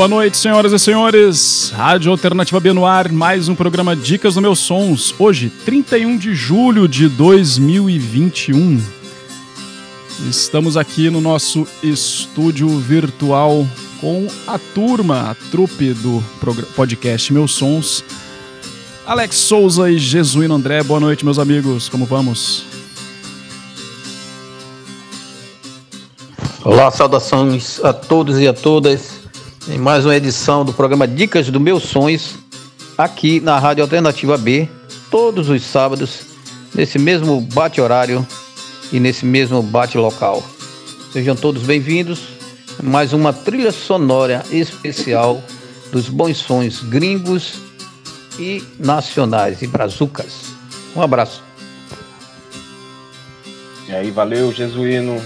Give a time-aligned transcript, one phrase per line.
[0.00, 1.70] Boa noite, senhoras e senhores.
[1.76, 5.14] Rádio Alternativa B no ar, mais um programa Dicas do Meus Sons.
[5.18, 8.82] Hoje, 31 de julho de 2021.
[10.26, 13.66] Estamos aqui no nosso estúdio virtual
[14.00, 16.24] com a turma, a trupe do
[16.74, 18.02] podcast Meus Sons.
[19.06, 22.64] Alex Souza e Jesuíno André, boa noite, meus amigos, como vamos?
[26.64, 29.19] Olá, saudações a todos e a todas
[29.70, 32.34] em mais uma edição do programa Dicas dos Meus Sonhos,
[32.98, 34.68] aqui na Rádio Alternativa B,
[35.10, 36.22] todos os sábados,
[36.74, 38.26] nesse mesmo bate-horário
[38.92, 40.42] e nesse mesmo bate-local.
[41.12, 42.20] Sejam todos bem-vindos
[42.80, 45.40] a mais uma trilha sonora especial
[45.92, 47.60] dos bons sonhos gringos
[48.40, 50.46] e nacionais e brazucas.
[50.96, 51.44] Um abraço.
[53.88, 55.22] E aí, valeu, Jesuíno.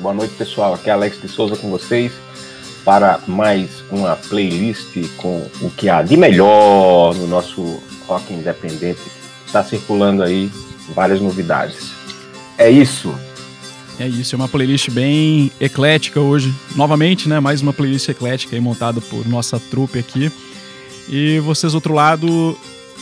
[0.00, 0.74] Boa noite, pessoal.
[0.74, 2.12] Aqui é Alex de Souza com vocês
[2.84, 9.00] para mais uma playlist com o que há de melhor no nosso rock independente.
[9.46, 10.50] Está circulando aí
[10.94, 11.92] várias novidades.
[12.58, 13.14] É isso.
[13.98, 16.52] É isso, é uma playlist bem eclética hoje.
[16.74, 17.38] Novamente, né?
[17.38, 20.32] Mais uma playlist eclética aí montada por nossa trupe aqui.
[21.08, 22.58] E vocês, outro lado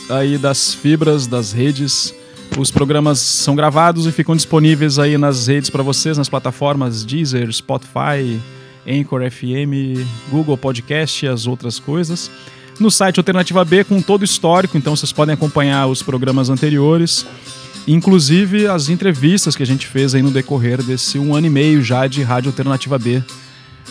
[0.09, 2.13] aí das fibras, das redes,
[2.57, 7.51] os programas são gravados e ficam disponíveis aí nas redes para vocês, nas plataformas Deezer,
[7.51, 8.39] Spotify,
[8.87, 12.31] Anchor FM, Google Podcast e as outras coisas.
[12.79, 17.25] No site Alternativa B com todo o histórico, então vocês podem acompanhar os programas anteriores,
[17.87, 21.81] inclusive as entrevistas que a gente fez aí no decorrer desse um ano e meio
[21.83, 23.23] já de Rádio Alternativa B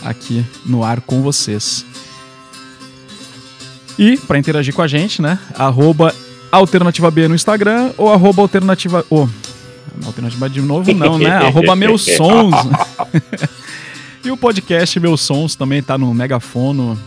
[0.02, 1.84] aqui no ar com vocês.
[3.98, 5.38] E para interagir com a gente, né?
[5.54, 6.14] Arroba
[6.50, 9.04] Alternativa B no Instagram ou arroba alternativa.
[9.10, 9.28] Oh,
[10.06, 11.30] alternativa de novo, não, né?
[11.46, 12.54] arroba meus sons.
[14.24, 16.98] e o podcast Meus Sons também tá no Megafono,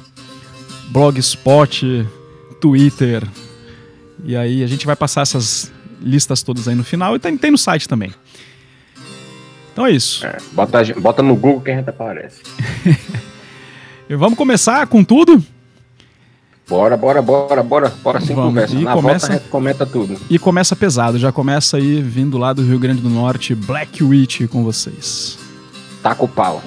[0.89, 2.07] Blogspot,
[2.59, 3.23] Twitter.
[4.23, 7.51] E aí a gente vai passar essas listas todas aí no final e tem, tem
[7.51, 8.11] no site também.
[9.71, 10.25] Então é isso.
[10.25, 12.41] É, bota, bota no Google que a gente aparece.
[14.09, 15.43] e vamos começar com tudo?
[16.67, 18.51] Bora, bora, bora, bora, bora sem Vamos.
[18.51, 18.75] conversa.
[18.75, 20.17] E Na começa, volta comenta tudo.
[20.29, 24.47] E começa pesado, já começa aí vindo lá do Rio Grande do Norte, Black Witch
[24.47, 25.37] com vocês.
[26.01, 26.63] Taca o pau.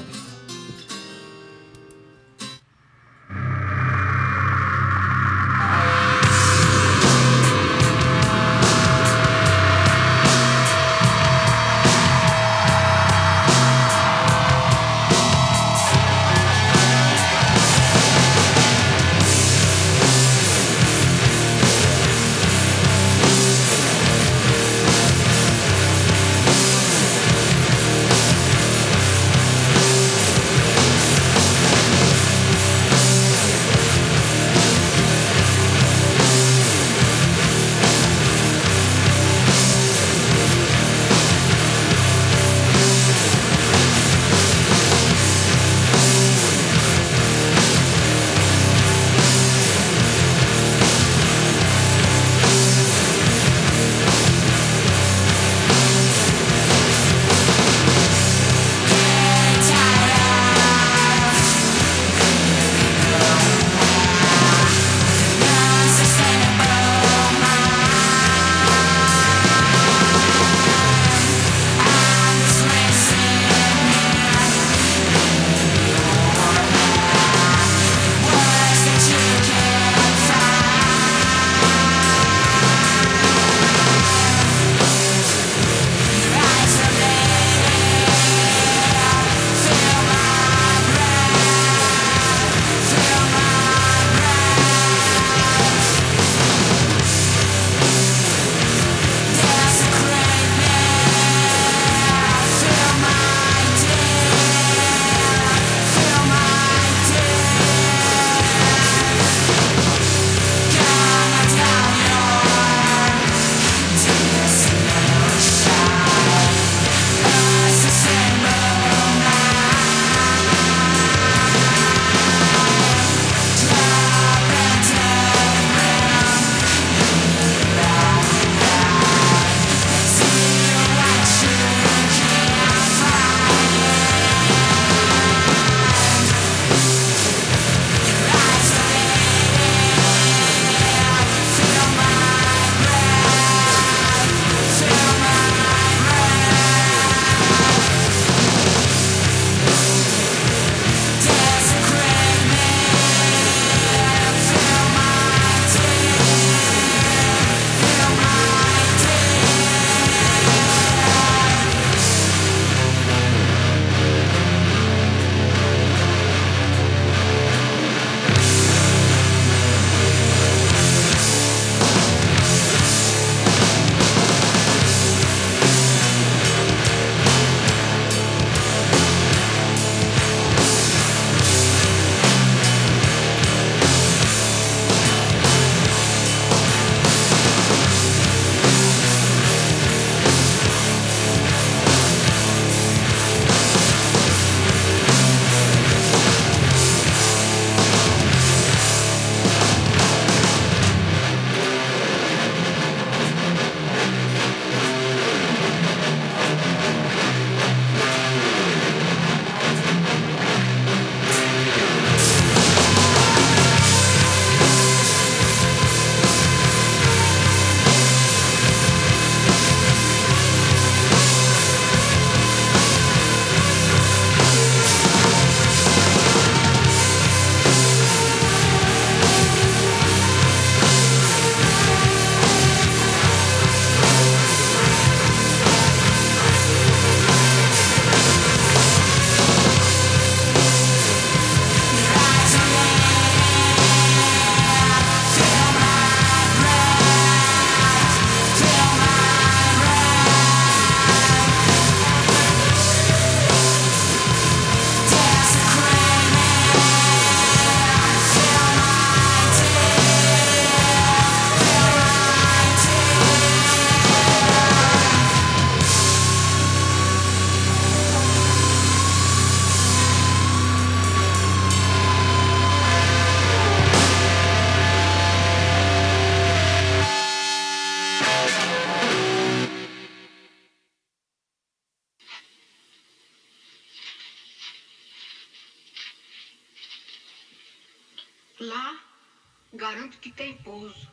[290.14, 291.08] Que tem pouso.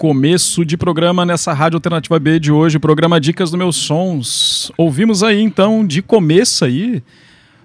[0.00, 4.72] Começo de programa nessa Rádio Alternativa B de hoje, programa Dicas do Meus Sons.
[4.78, 7.02] Ouvimos aí então, de começo aí,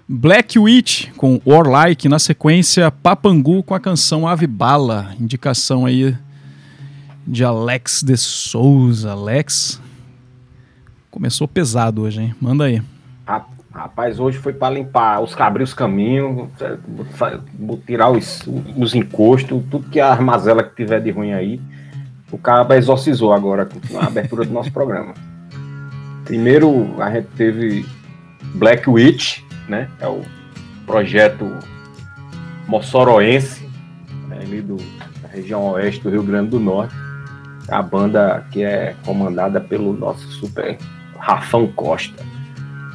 [0.06, 6.14] Black Witch com Warlike, na sequência Papangu com a canção Ave Bala, indicação aí
[7.26, 9.12] de Alex de Souza.
[9.12, 9.80] Alex,
[11.10, 12.34] começou pesado hoje, hein?
[12.38, 12.82] Manda aí.
[13.72, 16.50] Rapaz, hoje foi para limpar os abrir os caminhos,
[17.86, 21.58] tirar os, os encostos, tudo que a armazela que tiver de ruim aí.
[22.30, 25.14] O cara exorcizou agora com a abertura do nosso programa.
[26.24, 27.86] Primeiro a gente teve
[28.54, 29.88] Black Witch, né?
[30.00, 30.22] É o
[30.84, 31.46] projeto
[32.66, 33.68] moçoroense,
[34.28, 34.76] né, ali do,
[35.22, 36.94] da região oeste do Rio Grande do Norte.
[37.68, 40.78] A banda que é comandada pelo nosso super
[41.18, 42.24] Rafão Costa.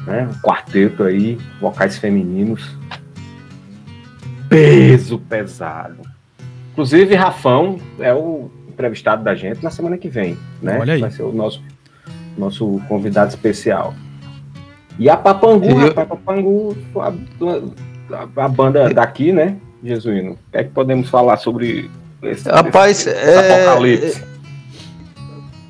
[0.06, 0.28] Né?
[0.30, 2.76] Um quarteto aí, vocais femininos.
[4.48, 6.02] Peso pesado.
[6.72, 8.50] Inclusive, Rafão é o
[8.82, 10.78] entrevistado da gente na semana que vem, né?
[10.80, 11.00] Olha aí.
[11.00, 11.62] Vai ser o nosso,
[12.36, 13.94] nosso convidado especial.
[14.98, 17.12] E a Papangu, Eu- a Papangu, a,
[18.16, 20.32] a- a banda daqui, né, Jesuíno?
[20.32, 21.88] O que é que podemos falar sobre
[22.22, 24.22] esse, Rapaz, esse é, apocalipse?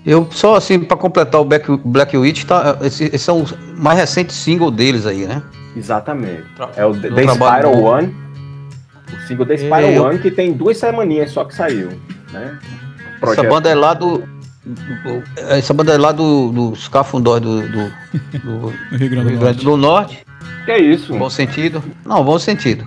[0.05, 3.45] Eu só assim, pra completar o Black, Black Witch, tá, esse, esse é o
[3.77, 5.43] mais recente single deles aí, né?
[5.77, 6.43] Exatamente.
[6.77, 7.81] É o The, The Spiral.
[7.83, 8.15] One.
[9.15, 11.91] O single The Spiral É, eu- One, que tem duas semaninhas só que saiu,
[12.33, 12.59] né?
[13.23, 14.19] Essa Projeto- banda é lá do.
[14.19, 17.93] do- Essa banda é lá do, dos cafundós do, do,
[18.41, 19.65] do Rio Grande do Rio Grande Norte.
[19.65, 20.19] do Norte.
[20.65, 21.15] Que é isso?
[21.17, 21.83] Bom sentido?
[22.05, 22.87] Não, bom sentido.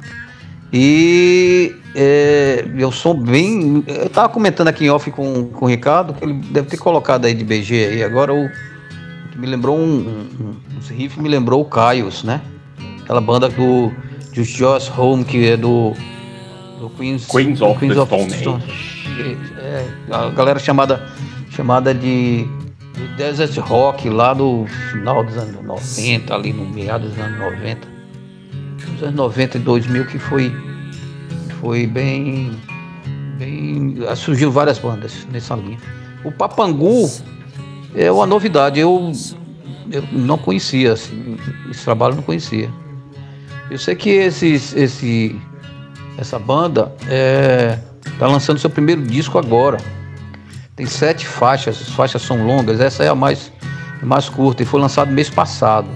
[0.72, 3.84] E é, eu sou bem.
[3.88, 7.26] Eu tava comentando aqui em off com, com o Ricardo, que ele deve ter colocado
[7.26, 8.04] aí de BG aí.
[8.04, 8.50] Agora o.
[9.32, 9.82] que Me lembrou um.
[9.82, 12.42] um, um os riffs me lembrou o Caios, né?
[13.04, 13.92] Aquela banda do
[14.34, 15.94] do Josh Home, que é do,
[16.80, 18.64] do Queens, Queens do of Queens the of Stone Stone.
[19.66, 21.04] É, a galera chamada,
[21.50, 22.46] chamada de,
[22.94, 27.88] de Desert Rock, lá no final dos anos 90, ali no meados dos anos 90.
[28.92, 30.54] Nos anos 90 e 2000 que foi,
[31.60, 32.52] foi bem,
[33.40, 33.98] bem...
[34.16, 35.80] Surgiu várias bandas nessa linha.
[36.24, 37.10] O Papangu
[37.96, 39.12] é uma novidade, eu,
[39.92, 41.38] eu não conhecia, assim,
[41.72, 42.70] esse trabalho eu não conhecia.
[43.72, 45.36] Eu sei que esses, esse,
[46.20, 46.94] essa banda
[48.14, 49.78] está lançando seu primeiro disco agora.
[50.76, 53.52] Tem sete faixas, as faixas são longas, essa é a mais,
[54.02, 55.88] mais curta e foi lançado mês passado.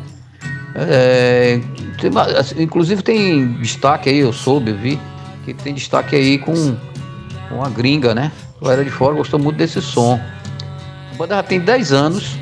[0.75, 1.59] É,
[1.99, 2.11] tem,
[2.63, 4.99] inclusive tem destaque aí, eu soube, eu vi,
[5.43, 6.77] que tem destaque aí com,
[7.49, 8.31] com a gringa, né?
[8.61, 10.19] A galera de fora gostou muito desse som.
[11.13, 12.37] A banda já tem 10 anos,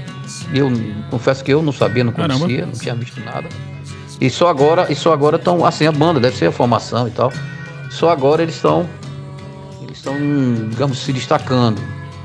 [0.54, 0.72] eu
[1.10, 2.66] confesso que eu não sabia, não conhecia, Caramba.
[2.66, 3.48] não tinha visto nada.
[4.20, 7.12] E só agora, e só agora estão, assim, a banda, deve ser a formação e
[7.12, 7.32] tal.
[7.90, 8.88] Só agora eles estão,
[10.08, 11.82] estão, digamos, se destacando.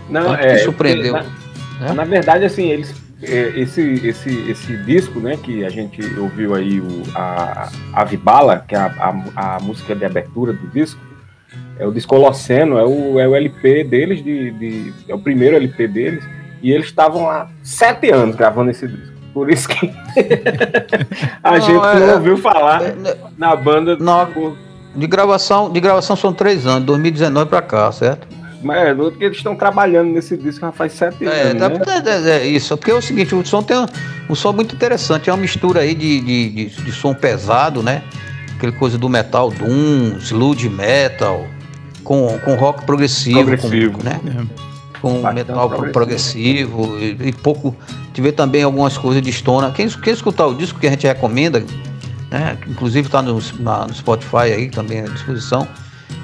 [0.08, 0.58] Não, Tanto é.
[0.58, 1.14] surpreendeu.
[1.14, 1.92] Na, né?
[1.94, 6.80] na, verdade, assim, eles, é, esse, esse, esse disco, né, que a gente ouviu aí,
[6.80, 8.86] o, a, a Vibala, que é a,
[9.36, 11.00] a, a música de abertura do disco,
[11.78, 15.56] é o disco Holoceno, é o, é o LP deles, de, de, é o primeiro
[15.56, 16.24] LP deles,
[16.62, 19.12] e eles estavam há sete anos gravando esse disco.
[19.34, 19.90] Por isso que
[21.42, 22.94] a não, gente não é, ouviu falar é,
[23.38, 23.96] na banda.
[23.96, 24.26] Não,
[24.94, 28.26] de gravação, de gravação são três anos, 2019 para cá, certo?
[28.62, 31.78] Mas é, porque eles estão trabalhando nesse disco já faz sete é, anos.
[31.78, 32.02] Né?
[32.06, 33.87] É, é, isso, porque é o seguinte, o som tem um,
[34.30, 38.02] um som muito interessante, é uma mistura aí de, de, de, de som pesado, né?
[38.56, 41.44] Aquele coisa do metal doom, sludge metal,
[42.04, 43.99] com, com rock progressivo, progressivo.
[43.99, 44.20] Com, né?
[44.26, 44.72] É
[45.02, 45.92] com Bastante metal progressivo,
[46.87, 47.76] progressivo e, e, pouco.
[48.14, 49.72] Tiver também algumas coisas de stona.
[49.72, 51.64] Quem, quem escutar o disco que a gente recomenda,
[52.32, 55.68] né, inclusive está no, no Spotify aí também à disposição,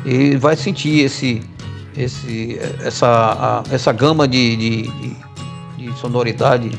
[0.06, 1.42] e vai sentir esse,
[1.94, 5.16] esse, essa, a, essa gama de, de, de,
[5.76, 6.70] de, sonoridade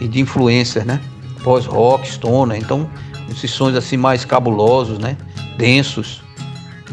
[0.00, 1.00] e de influências, né?
[1.42, 2.88] Pós-rock, stoner, então
[3.30, 5.16] esses sons assim mais cabulosos, né?
[5.58, 6.22] Densos,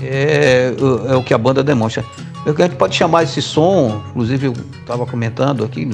[0.02, 0.74] é,
[1.10, 2.04] é o que a banda demonstra.
[2.46, 5.90] Eu que a gente pode chamar esse som, inclusive eu estava comentando aqui,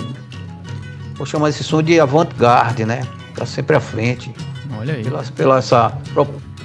[1.15, 3.01] vou chamar esse som de avant-garde, né?
[3.35, 4.31] Tá sempre à frente.
[4.79, 5.03] Olha aí.
[5.03, 5.97] Pela, pela essa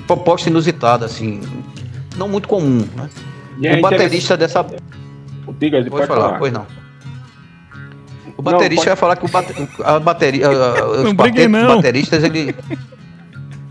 [0.06, 1.40] proposta inusitada, assim,
[2.16, 3.10] não muito comum, né?
[3.58, 4.62] E o é baterista dessa.
[5.46, 6.66] O Diga, pode, pode falar, falar, pois não.
[8.36, 9.00] O baterista não, pode...
[9.00, 9.68] falar que o bate...
[9.84, 10.48] a bateria,
[10.90, 11.76] os não.
[11.76, 12.54] bateristas, ele.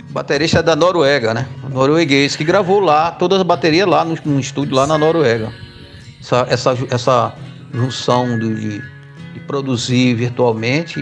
[0.10, 1.48] baterista da Noruega, né?
[1.70, 5.52] Norueguês, que gravou lá, todas as baterias lá no, no estúdio lá na Noruega
[6.24, 7.34] essa, essa, essa
[7.74, 8.82] junção de,
[9.34, 11.00] de produzir virtualmente,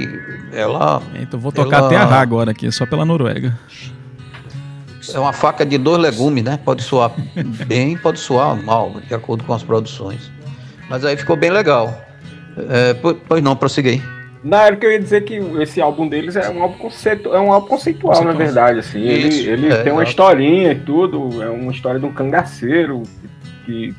[0.54, 1.02] ela.
[1.20, 3.58] Então vou tocar ela, até a agora aqui, só pela Noruega.
[5.14, 6.60] É uma faca de dois legumes, né?
[6.64, 7.12] Pode soar
[7.68, 10.32] bem, pode soar mal, de acordo com as produções.
[10.90, 11.94] Mas aí ficou bem legal.
[12.70, 12.94] É,
[13.28, 14.02] pois não, prossegui.
[14.44, 17.52] Na que eu ia dizer que esse álbum deles é um álbum, conceito, é um
[17.52, 18.34] álbum conceitual, conceitual.
[18.34, 18.80] na verdade.
[18.80, 19.00] Assim.
[19.00, 23.04] Isso, ele ele é, tem uma historinha e tudo, é uma história de um cangaceiro
[23.66, 23.94] que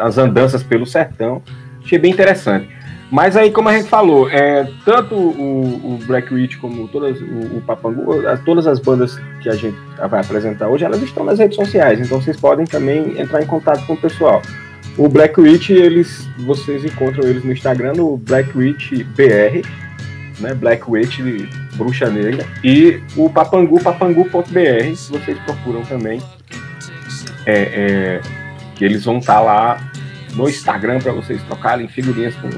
[0.00, 1.42] as andanças pelo sertão.
[1.84, 2.68] Achei bem interessante.
[3.10, 7.56] Mas aí, como a gente falou, é, tanto o, o Black Witch como todas, o,
[7.56, 9.76] o Papangu, todas as bandas que a gente
[10.10, 13.86] vai apresentar hoje, elas estão nas redes sociais, então vocês podem também entrar em contato
[13.86, 14.42] com o pessoal.
[14.98, 19.66] O Black Witch, eles, vocês encontram eles no Instagram, no Black Witch BR,
[20.40, 21.20] né, Black Witch,
[21.76, 26.20] Bruxa Negra, e o Papangu, papangu.br, vocês procuram também.
[27.46, 28.20] É, é,
[28.74, 29.90] que eles vão estar tá lá
[30.34, 32.48] no Instagram para vocês trocarem figurinhas com,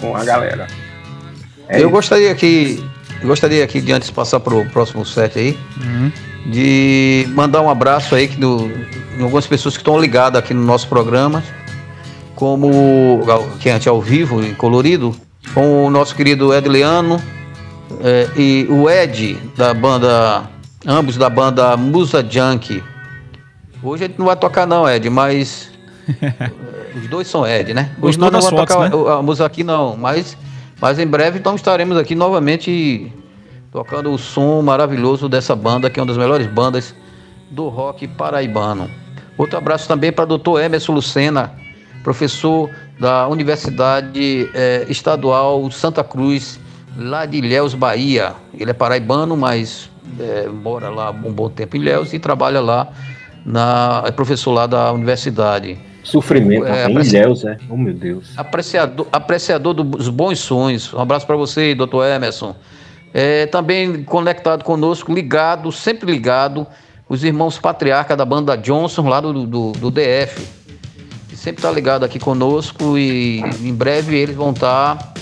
[0.00, 0.66] com a galera.
[1.68, 1.90] É eu isso.
[1.90, 2.82] gostaria que
[3.22, 6.12] gostaria aqui de antes de passar para o próximo set aí, uhum.
[6.46, 8.70] de mandar um abraço aí que do,
[9.20, 11.42] algumas pessoas que estão ligadas aqui no nosso programa,
[12.34, 13.20] como
[13.58, 15.16] que é ao vivo e colorido,
[15.54, 17.20] com o nosso querido Edliano
[18.02, 20.44] é, e o Ed da banda,
[20.86, 22.82] ambos da banda Musa Junk
[23.82, 25.70] Hoje a gente não vai tocar não, Ed, mas
[26.96, 27.90] os dois são Ed, né?
[28.00, 28.96] Hoje nós não vamos tocar né?
[29.18, 30.36] a música aqui não, mas,
[30.80, 33.12] mas em breve então estaremos aqui novamente
[33.70, 36.94] tocando o som maravilhoso dessa banda, que é uma das melhores bandas
[37.50, 38.90] do rock paraibano.
[39.36, 40.60] Outro abraço também para o Dr.
[40.60, 41.52] Emerson Lucena,
[42.02, 46.58] professor da Universidade eh, Estadual Santa Cruz,
[46.96, 48.32] lá de Ilhéus, Bahia.
[48.58, 52.88] Ele é paraibano, mas eh, mora lá um bom tempo em Ilhéus e trabalha lá
[53.44, 55.78] na, é professor lá da universidade.
[56.06, 57.16] Sofrimento, é, apreci...
[57.16, 57.56] Ilhéus, é.
[57.68, 58.28] Oh, meu Deus.
[58.36, 60.94] Apreciador, apreciador dos bons sonhos.
[60.94, 62.54] Um abraço para você, doutor Emerson.
[63.12, 66.64] É, também conectado conosco, ligado, sempre ligado,
[67.08, 70.46] os irmãos patriarca da banda Johnson, lá do, do, do DF.
[71.28, 74.96] Que sempre tá ligado aqui conosco e em breve eles vão estar.
[74.96, 75.12] Tá,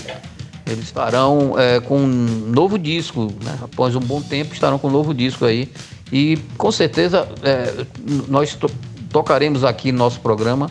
[0.67, 3.57] eles estarão é, com um novo disco, né?
[3.59, 5.67] após um bom tempo estarão com um novo disco aí.
[6.11, 7.85] E com certeza é,
[8.27, 8.55] nós
[9.15, 10.69] tocaremos aqui no nosso programa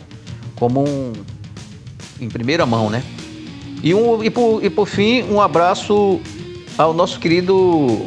[0.55, 1.13] como um,
[2.21, 3.01] em primeira mão, né?
[3.81, 6.21] E, um, e, por, e por fim, um abraço
[6.77, 8.05] ao nosso querido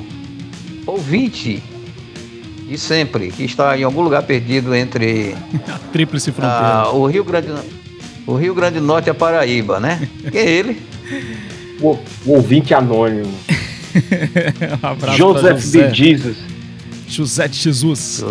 [0.86, 1.60] ouvinte
[2.68, 5.34] de sempre, que está em algum lugar perdido entre
[5.66, 6.82] a tríplice fronteira.
[6.82, 7.48] A, o Rio Grande
[8.24, 10.08] o Rio Grande do Norte e a Paraíba, né?
[10.30, 10.80] Quem é ele?
[11.80, 13.26] O, o ouvinte anônimo.
[14.84, 15.88] um abraço Joseph José.
[15.88, 16.36] de Jesus.
[17.08, 18.24] José de Jesus.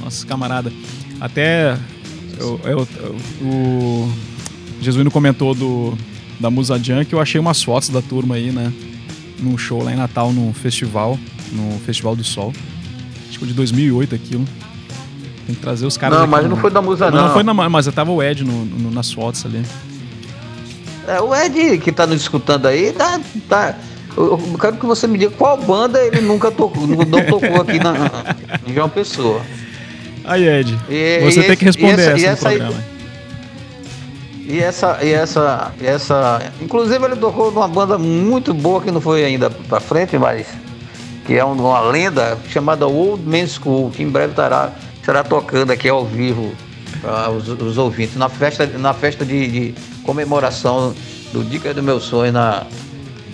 [0.00, 0.70] Nossa camarada.
[1.20, 1.76] Até
[2.38, 4.12] eu, eu, eu, o
[4.80, 5.96] Jesuíno comentou do,
[6.40, 8.72] da Musa Junk, eu achei umas fotos da turma aí, né?
[9.38, 11.18] Num show lá em Natal, no festival,
[11.52, 12.52] no Festival do Sol.
[13.28, 14.44] Acho que de 2008 aquilo.
[15.46, 16.50] Tem que trazer os caras Não, mas no...
[16.50, 17.26] não foi da Musa, não.
[17.26, 19.62] Não, foi na, mas tava o Ed no, no, nas fotos ali.
[21.06, 23.74] É, o Ed que tá nos escutando aí, tá, tá,
[24.16, 27.94] eu quero que você me diga qual banda ele nunca tocou, não tocou aqui na,
[28.66, 29.42] em João Pessoa.
[30.24, 32.84] Aí, Ed, e, você e tem esse, que responder essa, essa, no programa.
[34.46, 36.52] E essa, e essa, e essa.
[36.60, 40.46] Inclusive ele tocou numa banda muito boa que não foi ainda pra frente, mas
[41.24, 45.88] que é uma lenda chamada Old Man School, que em breve estará, estará tocando aqui
[45.88, 46.52] ao vivo
[47.00, 50.94] para os, os, ouvintes, na festa, na festa de, de comemoração
[51.32, 52.66] do Dica do Meu Sonho na,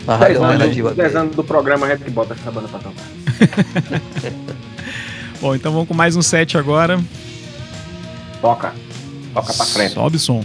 [0.06, 0.92] na Rádio Alternativa.
[0.92, 3.06] 10 anos do programa gente bota essa banda pra tocar.
[5.40, 6.98] Bom, então vamos com mais um set agora.
[8.40, 8.74] Toca.
[9.34, 9.94] Toca pra frente.
[9.94, 10.44] Sobe o som.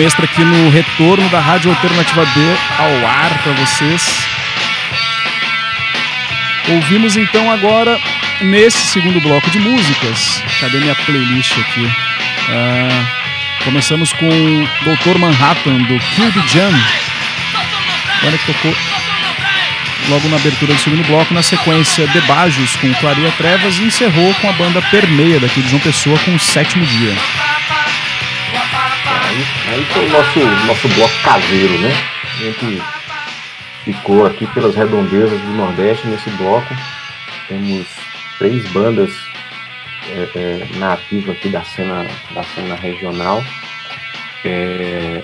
[0.00, 2.40] Extra aqui no retorno da Rádio Alternativa B
[2.78, 4.26] ao ar para vocês.
[6.68, 7.98] Ouvimos então agora,
[8.42, 11.84] nesse segundo bloco de músicas, cadê minha playlist aqui?
[11.84, 14.28] Uh, começamos com
[14.84, 16.72] Doutor Manhattan, do Cube Jam.
[18.24, 18.74] Olha que tocou
[20.08, 24.48] logo na abertura do segundo bloco, na sequência Debajos com Claria Trevas e encerrou com
[24.48, 27.14] a banda Permeia daqui de João Pessoa com o sétimo dia.
[29.28, 31.90] Aí, aí foi o nosso, nosso bloco caseiro, né?
[32.24, 32.82] A gente
[33.84, 36.74] ficou aqui pelas redondezas do Nordeste nesse bloco.
[37.46, 37.86] Temos
[38.38, 39.10] três bandas
[40.08, 43.44] é, é, na ativa aqui da cena, da cena regional.
[44.44, 45.22] É,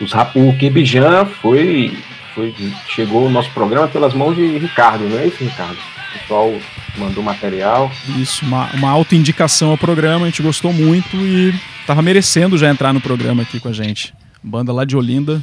[0.00, 1.92] os, o Kibijan foi
[2.34, 2.54] foi,
[2.88, 5.76] chegou o nosso programa pelas mãos de Ricardo, não é isso, Ricardo?
[5.76, 6.54] O pessoal
[6.96, 7.90] mandou material.
[8.16, 11.52] Isso, uma, uma autoindicação ao programa, a gente gostou muito e
[11.88, 14.12] tava merecendo já entrar no programa aqui com a gente.
[14.42, 15.42] Banda lá de Olinda.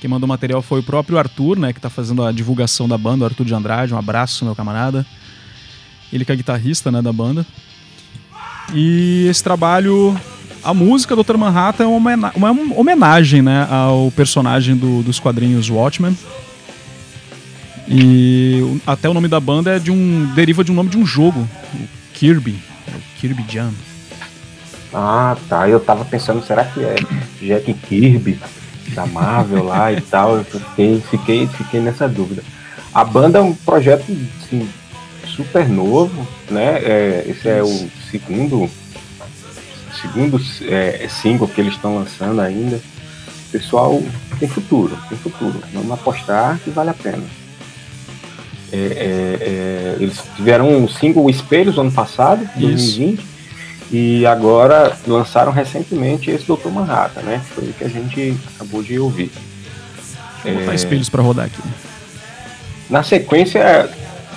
[0.00, 3.24] Quem mandou material foi o próprio Arthur, né, que tá fazendo a divulgação da banda,
[3.24, 3.92] o Arthur de Andrade.
[3.92, 5.04] Um abraço, meu camarada.
[6.10, 7.44] Ele que é guitarrista, né, da banda.
[8.72, 10.18] E esse trabalho
[10.64, 11.36] a música Dr.
[11.36, 16.16] Manhattan é uma, uma homenagem né, ao personagem do, dos quadrinhos Watchmen.
[17.86, 21.04] E até o nome da banda é de um deriva de um nome de um
[21.04, 23.74] jogo, o Kirby, o Kirby Jam.
[24.92, 25.68] Ah, tá.
[25.68, 26.96] Eu tava pensando, será que é
[27.40, 28.38] Jack Kirby
[28.94, 30.36] da Marvel lá e tal?
[30.36, 32.42] Eu fiquei, fiquei, fiquei nessa dúvida.
[32.92, 34.04] A banda é um projeto
[34.42, 34.68] assim,
[35.26, 36.78] super novo, né?
[36.82, 38.68] É, esse é o segundo
[40.00, 42.80] segundo é, single que eles estão lançando ainda.
[43.50, 44.02] Pessoal,
[44.38, 45.60] tem futuro, tem futuro.
[45.72, 47.22] Vamos apostar que vale a pena.
[48.72, 53.16] É, é, é eles tiveram um single Espelhos ano passado, Isso.
[53.92, 56.68] 2020, e agora lançaram recentemente esse Dr.
[56.70, 57.40] Manhattan, né?
[57.54, 59.30] Foi o que a gente acabou de ouvir.
[60.42, 61.62] Vou botar é, espelhos para rodar aqui.
[62.88, 63.88] Na sequência,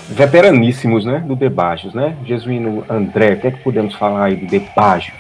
[0.09, 1.23] veteraníssimos, né?
[1.25, 2.15] Do Debajos, né?
[2.25, 5.13] Jesuíno André, o que é que podemos falar aí do Debajos?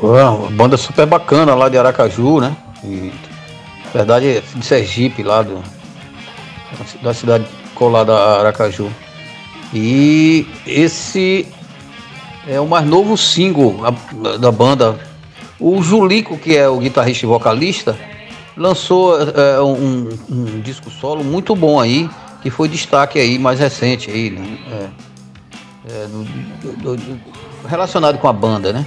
[0.00, 2.56] Uma banda super bacana lá de Aracaju, né?
[2.82, 3.12] E,
[3.86, 5.62] na verdade, é de Sergipe, lá do,
[7.02, 8.90] da cidade colada a Aracaju.
[9.74, 11.46] E esse
[12.48, 13.76] é o mais novo single
[14.40, 14.98] da banda.
[15.60, 17.96] O Julico, que é o guitarrista e vocalista,
[18.56, 22.08] lançou é, um, um, disco solo muito bom aí,
[22.42, 24.58] que foi destaque aí mais recente aí, né?
[24.70, 24.88] é,
[25.92, 26.24] é, do,
[26.76, 27.20] do, do,
[27.68, 28.86] relacionado com a banda, né?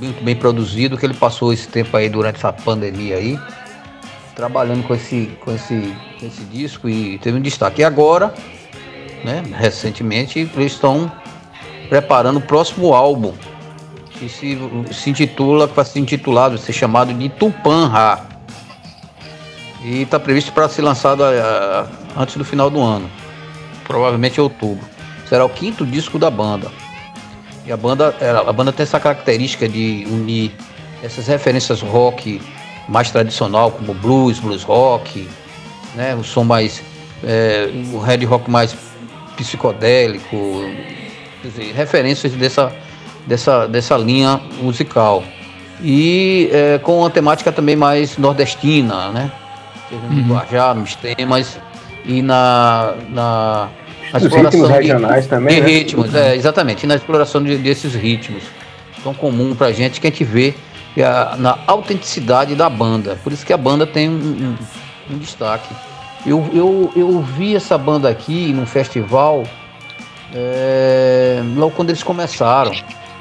[0.00, 3.38] muito bem produzido, que ele passou esse tempo aí durante essa pandemia aí,
[4.34, 7.82] trabalhando com esse, com esse, esse disco e teve um destaque.
[7.82, 8.32] E agora,
[9.22, 11.12] né, recentemente, eles estão
[11.90, 13.34] preparando o próximo álbum,
[14.12, 14.56] que se,
[14.92, 18.24] se intitula, vai ser intitulado, ser chamado de Tupan Ra.
[19.82, 23.10] E está previsto para ser lançado uh, antes do final do ano,
[23.84, 24.86] provavelmente em outubro.
[25.28, 26.70] Será o quinto disco da banda.
[27.66, 28.14] E a banda,
[28.46, 30.52] a banda tem essa característica de unir
[31.02, 32.40] essas referências rock
[32.88, 35.28] mais tradicional, como blues, blues rock,
[35.94, 36.14] né?
[36.14, 36.82] o som mais.
[37.22, 38.74] É, o red rock mais
[39.36, 40.36] psicodélico,
[41.42, 42.72] dizer, referências dessa,
[43.26, 45.22] dessa, dessa linha musical.
[45.82, 49.32] E é, com uma temática também mais nordestina, né?
[49.90, 50.28] Uhum.
[50.28, 51.58] Guajá, nos temas
[52.04, 53.68] e na, na
[54.14, 55.56] os ritmos regionais também.
[55.56, 55.66] De né?
[55.66, 56.84] ritmos, é, exatamente.
[56.84, 58.42] E na exploração de, desses ritmos
[59.02, 60.54] tão comum pra gente que a gente vê
[60.98, 63.18] a, na autenticidade da banda.
[63.22, 65.74] Por isso que a banda tem um, um, um destaque.
[66.26, 69.44] Eu, eu, eu vi essa banda aqui num festival
[70.34, 72.72] é, logo quando eles começaram.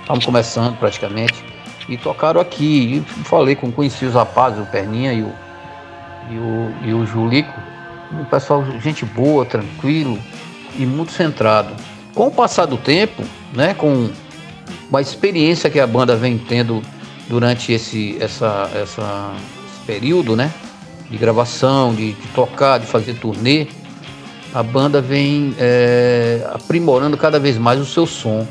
[0.02, 1.44] Estavam começando praticamente.
[1.88, 2.98] E tocaram aqui.
[2.98, 5.34] E falei com, conheci os rapazes, o Perninha e o,
[6.30, 7.54] e o, e o Julico.
[8.20, 10.18] O pessoal, gente boa, tranquilo
[10.78, 11.74] e muito centrado.
[12.14, 14.10] Com o passar do tempo, né, com
[14.92, 16.82] a experiência que a banda vem tendo
[17.28, 19.34] durante esse, essa, essa,
[19.68, 20.52] esse período, né,
[21.10, 23.68] de gravação, de, de tocar, de fazer turnê,
[24.54, 28.48] a banda vem é, aprimorando cada vez mais o seu som,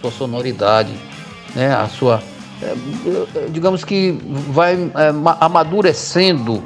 [0.00, 0.92] sua sonoridade,
[1.54, 2.22] né, a sua,
[2.62, 2.74] é,
[3.50, 6.62] digamos que vai é, amadurecendo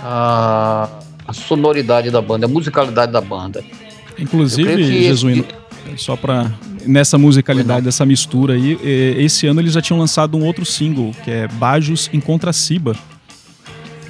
[0.00, 0.88] a,
[1.26, 3.64] a sonoridade da banda, a musicalidade da banda.
[4.18, 5.44] Inclusive, Jesuíno,
[5.92, 6.04] esse...
[6.04, 6.50] só para
[6.86, 8.78] nessa musicalidade, dessa mistura aí,
[9.18, 12.94] esse ano eles já tinham lançado um outro single, que é Bajos em Contraciba.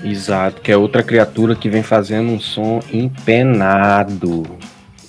[0.06, 4.44] Exato, que é outra criatura que vem fazendo um som empenado.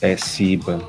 [0.01, 0.81] É Siba.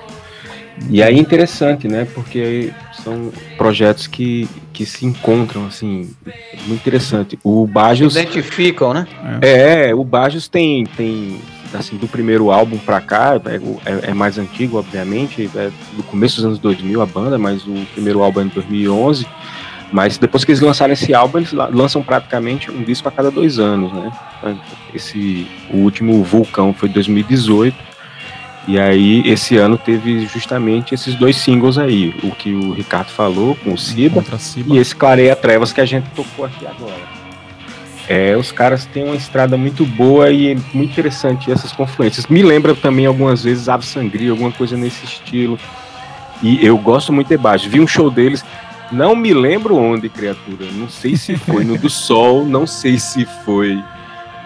[0.88, 2.06] E aí interessante, né?
[2.14, 6.10] Porque são projetos que, que se encontram, assim,
[6.66, 7.38] muito interessante.
[7.42, 8.16] O Bajos...
[8.16, 9.06] Identificam, né?
[9.42, 11.40] É, o Bajos tem, tem
[11.74, 13.56] assim, do primeiro álbum pra cá, é,
[13.90, 17.74] é, é mais antigo, obviamente, é do começo dos anos 2000 a banda, mas o
[17.92, 19.26] primeiro álbum é de 2011.
[19.90, 23.58] Mas depois que eles lançaram esse álbum, eles lançam praticamente um disco a cada dois
[23.58, 24.12] anos, né?
[24.94, 27.88] Esse, o último Vulcão foi 2018.
[28.66, 33.56] E aí, esse ano teve justamente esses dois singles aí, o que o Ricardo falou
[33.56, 34.22] com o Ciba,
[34.66, 37.18] e esse Clareia Trevas que a gente tocou aqui agora.
[38.06, 42.26] É, os caras têm uma estrada muito boa e muito interessante essas confluências.
[42.26, 45.58] Me lembra também algumas vezes Ave Sangria, alguma coisa nesse estilo.
[46.42, 47.68] E eu gosto muito de baixo.
[47.68, 48.44] Vi um show deles,
[48.90, 50.66] não me lembro onde, criatura.
[50.72, 53.82] Não sei se foi no do Sol, não sei se foi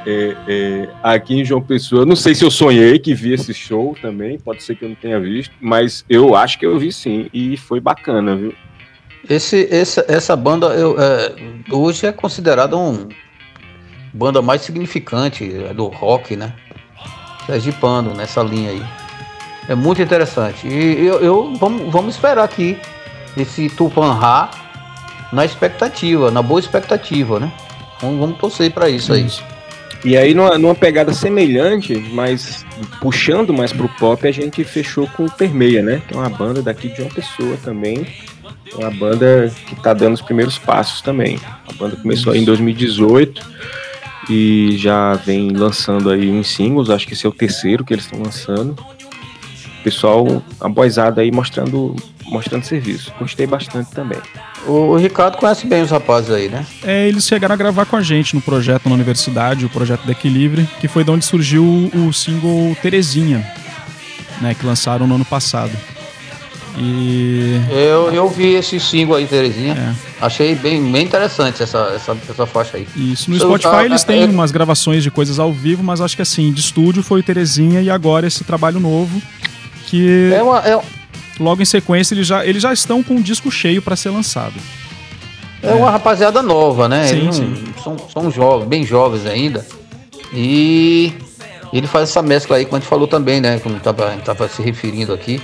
[0.07, 2.05] é, é, aqui em João Pessoa.
[2.05, 4.97] Não sei se eu sonhei que vi esse show também, pode ser que eu não
[4.97, 8.55] tenha visto, mas eu acho que eu vi sim, e foi bacana, viu?
[9.29, 11.35] Esse, essa, essa banda eu, é,
[11.71, 13.09] hoje é considerada uma
[14.13, 16.53] banda mais significante do rock, né?
[17.47, 18.83] Sergipano nessa linha aí.
[19.69, 20.67] É muito interessante.
[20.67, 22.77] E eu, eu vamos, vamos esperar aqui
[23.37, 24.51] esse Tupanha
[25.33, 27.53] na expectativa, na boa expectativa, né?
[28.01, 29.27] Vamos, vamos torcer para isso aí.
[30.05, 32.67] E aí, numa, numa, pegada semelhante, mas
[33.01, 36.03] puxando mais pro pop, a gente fechou com o Permeia, né?
[36.07, 38.07] Que é uma banda daqui de uma pessoa também.
[38.75, 41.39] Uma banda que tá dando os primeiros passos também.
[41.69, 43.43] A banda começou aí em 2018
[44.29, 48.05] e já vem lançando aí uns singles, acho que esse é o terceiro que eles
[48.05, 48.75] estão lançando.
[49.83, 53.13] Pessoal, a boizada aí mostrando, mostrando serviço.
[53.19, 54.19] Gostei bastante também.
[54.67, 56.65] O, o, Ricardo conhece bem os rapazes aí, né?
[56.85, 60.13] É, eles chegaram a gravar com a gente no projeto na universidade, o projeto da
[60.13, 63.45] Equilíbrio, que foi de onde surgiu o single Terezinha,
[64.41, 65.73] né, que lançaram no ano passado.
[66.79, 67.61] E.
[67.71, 69.75] Eu, eu vi esse single aí, Terezinha.
[69.75, 70.25] É.
[70.25, 72.87] Achei bem, bem interessante essa, essa, essa faixa aí.
[72.97, 73.31] Isso.
[73.31, 76.61] No Spotify eles têm umas gravações de coisas ao vivo, mas acho que assim, de
[76.61, 79.21] estúdio foi Terezinha e agora esse trabalho novo.
[79.93, 80.33] Que.
[80.33, 80.81] É uma, é...
[81.39, 84.55] Logo em sequência eles já, eles já estão com um disco cheio para ser lançado.
[85.63, 87.07] É, uma rapaziada nova, né?
[87.07, 87.65] Sim, eles sim.
[87.85, 89.67] São, são jovens, bem jovens ainda.
[90.33, 91.13] E
[91.75, 93.59] ele faz essa mescla aí, como a gente falou também, né?
[93.59, 95.43] Como tava, a gente tava se referindo aqui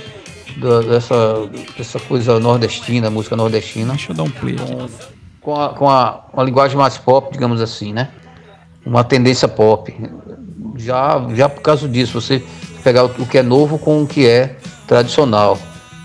[0.57, 1.15] da, dessa,
[1.77, 3.93] dessa coisa nordestina, música nordestina.
[3.93, 4.89] Deixa eu dar um play com,
[5.41, 8.09] com, a, com a, uma linguagem mais pop, digamos assim, né?
[8.83, 9.95] Uma tendência pop.
[10.75, 12.43] Já, já por causa disso, você
[12.83, 14.55] pegar o que é novo com o que é
[14.87, 15.57] tradicional.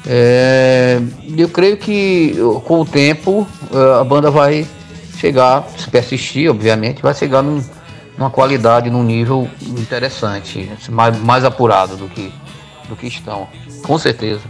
[0.07, 1.01] É,
[1.37, 4.67] eu creio que com o tempo é, a banda vai
[5.19, 7.65] chegar, se persistir, obviamente, vai chegar num,
[8.19, 12.31] numa qualidade, num nível interessante, mais, mais apurado do que,
[12.89, 13.49] do que estão.
[13.83, 14.43] Com certeza.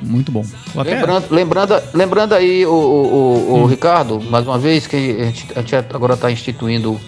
[0.00, 0.44] Muito bom.
[0.74, 3.66] Lembrando, lembrando, lembrando aí, o, o, o hum.
[3.66, 7.00] Ricardo, mais uma vez, que a gente, a gente agora está instituindo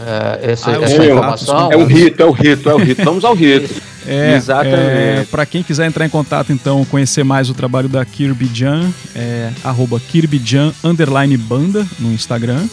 [0.00, 1.72] é, essa, ah, essa informação.
[1.72, 3.04] É o rito, é o rito, é o rito.
[3.04, 3.82] Vamos ao rito.
[4.06, 4.78] É, Exatamente.
[4.78, 8.90] É, para quem quiser entrar em contato, então, conhecer mais o trabalho da Kirby Jan,
[9.14, 12.66] é arroba Kirbyjan underline banda no Instagram.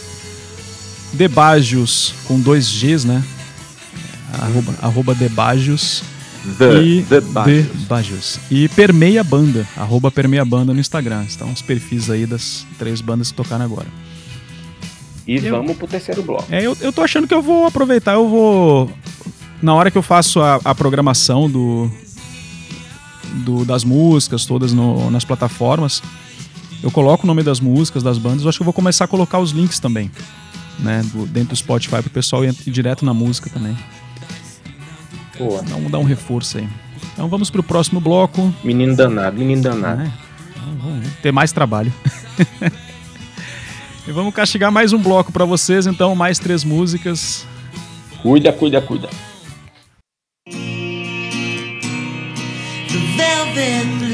[1.12, 3.22] Debajos com dois Gs, né?
[4.40, 6.02] Arroba, arroba Debajos
[6.58, 7.20] The, e The
[7.88, 8.38] Bajos.
[8.50, 11.24] E Permeia Banda, arroba Permeia Banda no Instagram.
[11.24, 13.86] Estão os perfis aí das três bandas que tocaram agora.
[15.26, 16.46] E eu, vamos pro terceiro bloco.
[16.50, 18.90] É, eu, eu tô achando que eu vou aproveitar, eu vou.
[19.62, 21.90] Na hora que eu faço a, a programação do,
[23.44, 26.02] do, das músicas todas no, nas plataformas,
[26.82, 29.08] eu coloco o nome das músicas, das bandas, eu acho que eu vou começar a
[29.08, 30.10] colocar os links também.
[30.78, 33.76] Né, do, dentro do Spotify pro pessoal ir, ir direto na música também.
[35.38, 35.62] Boa.
[35.62, 36.66] Vamos dar um reforço aí.
[37.12, 38.52] Então vamos pro próximo bloco.
[38.64, 40.02] Menino danado, menino danado.
[40.02, 40.12] É.
[40.74, 41.92] Então, ter mais trabalho.
[44.06, 47.46] e vamos castigar mais um bloco para vocês, então mais três músicas.
[48.22, 49.08] Cuida, cuida, cuida.
[52.88, 54.09] The Velvet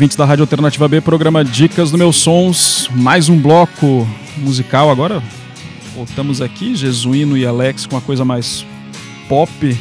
[0.00, 5.22] ouvintes da Rádio Alternativa B, programa Dicas do Meus Sons, mais um bloco musical agora.
[5.94, 8.64] Voltamos aqui, Jesuíno e Alex com uma coisa mais
[9.28, 9.76] pop,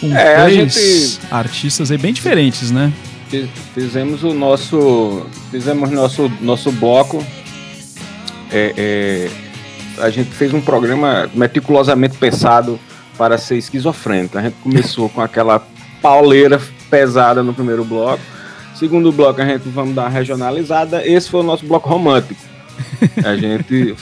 [0.00, 2.92] com É, três gente- artistas aí bem diferentes, né?
[3.28, 5.26] Fiz- Fizemos o nosso.
[5.50, 7.26] Fizemos nosso, nosso bloco.
[8.48, 9.30] É, é,
[9.98, 12.78] a gente fez um programa meticulosamente pensado
[13.18, 14.38] para ser esquizofrênico.
[14.38, 15.66] A gente começou com aquela
[16.00, 18.22] pauleira pesada no primeiro bloco.
[18.82, 21.06] Segundo bloco, a gente vamos dar uma regionalizada.
[21.06, 22.34] Esse foi o nosso bloco romântico.
[23.24, 23.94] A gente,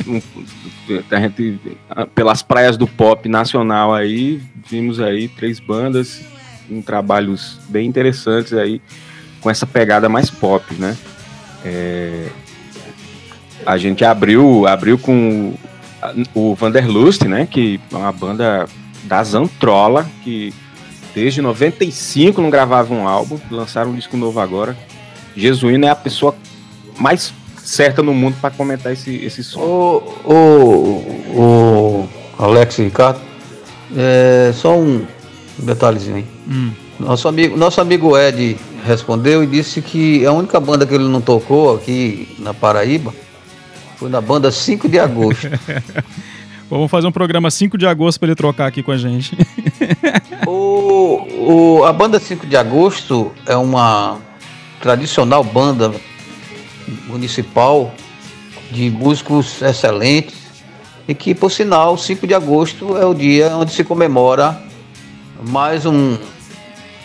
[1.10, 1.60] a gente,
[2.14, 6.22] pelas praias do pop nacional aí, vimos aí três bandas
[6.70, 8.80] em trabalhos bem interessantes aí,
[9.40, 10.96] com essa pegada mais pop, né?
[11.64, 12.28] É,
[13.66, 15.54] a gente abriu, abriu com
[16.34, 17.46] o Vanderlust, né?
[17.50, 18.66] Que é uma banda
[19.04, 20.54] da Zantrola, que
[21.14, 24.76] desde 95 não gravavam um álbum, lançaram um disco novo agora.
[25.36, 26.34] Jesuíno é a pessoa
[26.98, 27.32] mais
[27.62, 29.60] certa no mundo para comentar esse, esse som.
[29.60, 32.08] Ô, ô, ô,
[32.38, 33.20] Alex e Ricardo,
[33.96, 35.04] é, só um
[35.58, 36.26] detalhezinho aí.
[36.48, 36.72] Hum.
[36.98, 41.20] Nosso amigo, nosso amigo Ed respondeu e disse que a única banda que ele não
[41.20, 43.14] tocou aqui na Paraíba
[43.96, 45.48] foi na banda 5 de agosto.
[46.68, 49.36] Vamos fazer um programa 5 de agosto para ele trocar aqui com a gente.
[50.50, 54.18] o, o, a banda 5 de agosto é uma
[54.80, 55.92] tradicional banda
[57.06, 57.94] municipal
[58.70, 60.38] de músicos excelentes
[61.06, 64.60] e que, por sinal, 5 de agosto é o dia onde se comemora
[65.46, 66.18] mais um,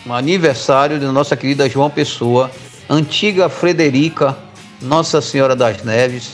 [0.04, 2.50] um aniversário da nossa querida João Pessoa,
[2.90, 4.36] antiga Frederica,
[4.82, 6.32] Nossa Senhora das Neves,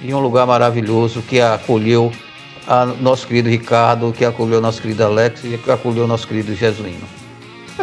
[0.00, 2.12] em um lugar maravilhoso que acolheu
[2.66, 7.06] a nosso querido Ricardo, que acolheu nosso querido Alex e que acolheu nosso querido Jesuíno.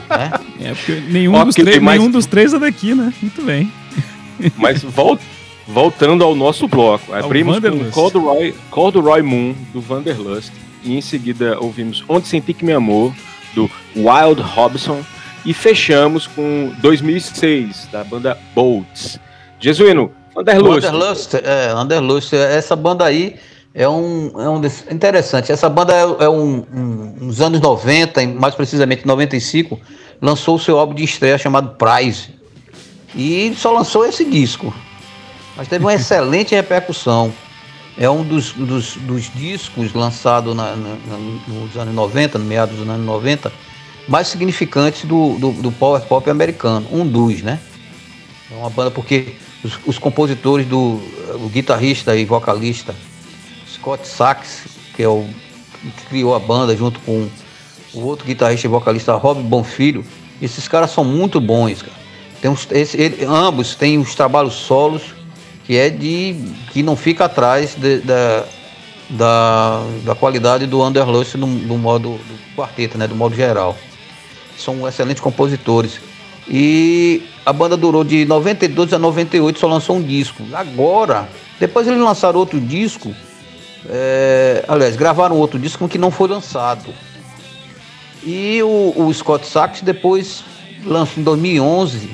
[0.09, 0.31] Né?
[0.61, 3.13] É, porque nenhum, dos, três, mas- nenhum dos três é daqui, né?
[3.21, 3.71] Muito bem.
[4.57, 5.19] Mas vol-
[5.67, 7.91] voltando ao nosso bloco, abrimos com.
[7.91, 10.51] Corduroy, Corduroy Moon, do Vanderlust,
[10.83, 13.13] e em seguida ouvimos Onde Senti Que Me Amou,
[13.53, 15.01] do Wild Robson,
[15.45, 19.19] e fechamos com 2006, da banda Bolts.
[19.59, 23.35] Jesuíno, Vanderlust, Wanderlust, é, Wanderlust, essa banda aí
[23.73, 24.61] é um, é um
[24.91, 25.51] interessante.
[25.51, 29.79] Essa banda é, é um, um, uns anos 90, em- mais precisamente 95,
[30.21, 32.29] lançou o seu álbum de estreia chamado Prize.
[33.15, 34.73] E só lançou esse disco.
[35.57, 37.33] Mas teve uma excelente repercussão.
[37.97, 43.51] É um dos, dos, dos discos lançados nos anos 90, no meados dos anos 90,
[44.07, 46.87] mais significantes do, do, do power pop americano.
[46.91, 47.59] Um dos, né?
[48.51, 51.01] É uma banda porque os, os compositores do
[51.35, 52.95] o guitarrista e vocalista
[53.83, 54.61] Scott Sachs,
[54.95, 55.25] que é o
[55.97, 57.27] que criou a banda junto com
[57.93, 60.05] o outro guitarrista e vocalista Rob Bonfilho,
[60.41, 61.97] esses caras são muito bons, cara.
[62.41, 65.01] Tem uns, esse- ele- ambos têm os trabalhos solos
[65.65, 66.33] que é de
[66.71, 68.45] que não fica atrás de- da,
[69.09, 71.45] da, da qualidade do Underlust no,
[71.77, 73.77] modo do quarteto, né, do modo geral.
[74.57, 75.99] São excelentes compositores.
[76.47, 80.41] E a banda durou de 92 a 98, só lançou um disco.
[80.53, 81.27] Agora,
[81.59, 83.13] depois eles lançaram outro disco,
[83.89, 86.93] é, aliás, gravaram outro disco que não foi lançado.
[88.23, 90.43] E o, o Scott Sachs depois
[90.85, 92.09] lançou em 2011,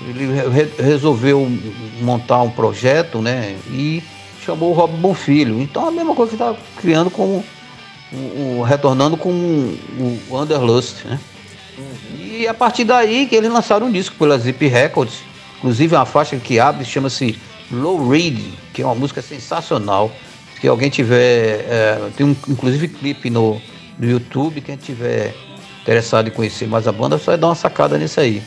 [0.00, 1.50] ele re- resolveu
[2.00, 3.56] montar um projeto, né?
[3.70, 4.02] E
[4.44, 5.60] chamou o Rob Bonfilho.
[5.60, 7.42] Então a mesma coisa que está criando com
[8.12, 11.18] o, o- retornando com o Underlust, né?
[12.18, 15.14] E a partir daí que eles lançaram um disco pela Zip Records,
[15.58, 17.38] inclusive uma faixa que abre chama-se
[17.70, 20.10] Low Read, que é uma música sensacional.
[20.60, 23.60] Se alguém tiver, é, tem um, inclusive clipe no,
[23.98, 25.34] no YouTube, quem tiver
[25.82, 28.42] interessado em conhecer mais a banda, só é dar uma sacada nisso aí.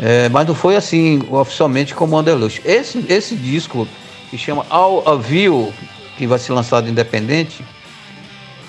[0.00, 2.60] É, mas não foi assim oficialmente como Underlust.
[2.64, 3.86] Esse, esse disco
[4.30, 5.72] que chama All of You,
[6.16, 7.64] que vai ser lançado independente,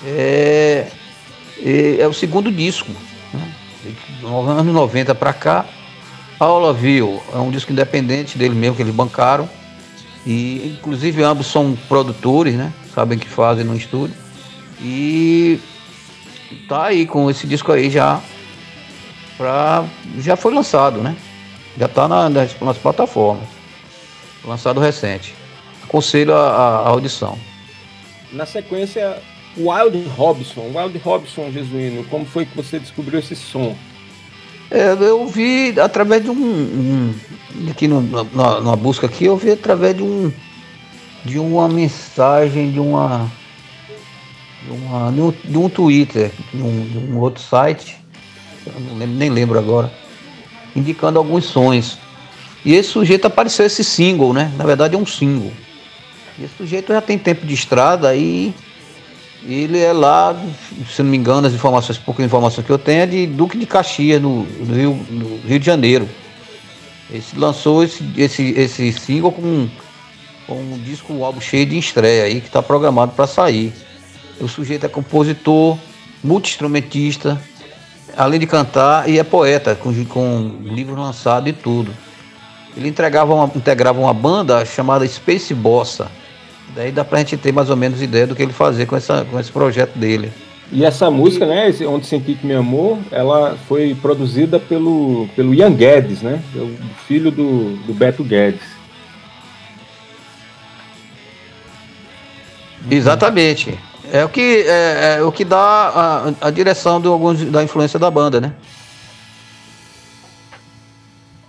[0.04, 0.86] é,
[1.64, 2.92] é, é o segundo disco.
[3.32, 3.52] Né?
[4.20, 5.64] Dos anos 90 para cá,
[6.38, 9.48] All of You é um disco independente dele mesmo, que eles bancaram.
[10.26, 12.72] E inclusive ambos são produtores, né?
[12.94, 14.16] Sabem que fazem no estúdio.
[14.82, 15.60] E
[16.68, 18.20] tá aí com esse disco aí já
[19.36, 19.84] pra,
[20.18, 21.16] já foi lançado, né?
[21.78, 23.46] Já tá na, nas, nas plataformas.
[24.44, 25.34] Lançado recente.
[25.84, 26.48] Aconselho a-
[26.84, 27.38] a audição.
[28.32, 29.22] Na sequência,
[29.56, 30.72] Wild Robson.
[30.74, 33.76] Wild Robson, Jesuíno, como foi que você descobriu esse som?
[34.70, 37.14] É, eu vi através de um, um-
[37.70, 38.00] aqui no,
[38.32, 40.32] na, busca aqui, eu vi através de um
[41.24, 43.30] de uma mensagem de uma
[44.64, 47.96] de, uma, de, um, de um Twitter, de um, de um outro site,
[48.96, 49.92] lembro, nem lembro agora,
[50.74, 51.98] indicando alguns sons.
[52.64, 54.52] E esse sujeito apareceu esse single, né?
[54.56, 55.52] Na verdade é um single.
[56.38, 58.52] E esse sujeito já tem tempo de estrada e
[59.44, 60.34] ele é lá,
[60.90, 63.66] se não me engano, as informações, poucas informações que eu tenho é de Duque de
[63.66, 66.08] Caxias, no, no Rio, no Rio de Janeiro.
[67.12, 69.68] Esse lançou esse, esse, esse single com,
[70.46, 73.72] com um disco, um álbum cheio de estreia aí, que está programado para sair.
[74.40, 75.78] O sujeito é compositor,
[76.22, 77.40] multi-instrumentista,
[78.16, 81.92] além de cantar, e é poeta, com, com livros lançados e tudo.
[82.76, 86.10] Ele entregava uma, integrava uma banda chamada Space Bossa.
[86.76, 89.24] Daí dá pra gente ter mais ou menos ideia do que ele fazia com, essa,
[89.24, 90.30] com esse projeto dele.
[90.70, 95.72] E essa música, né, Onde Senti Que Me Amou, ela foi produzida pelo, pelo Ian
[95.72, 98.60] Guedes, né, o filho do, do Beto Guedes.
[102.90, 103.78] Exatamente.
[104.12, 107.98] É o que, é, é o que dá a, a direção de alguns, da influência
[107.98, 108.52] da banda, né?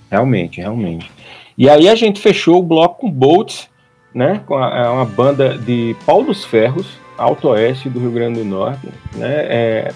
[0.09, 1.11] Realmente, realmente.
[1.57, 3.67] E aí a gente fechou o bloco com Bolts,
[4.13, 8.39] né, com a, é uma banda de Pau dos Ferros, Alto Oeste do Rio Grande
[8.39, 9.93] do Norte, né, é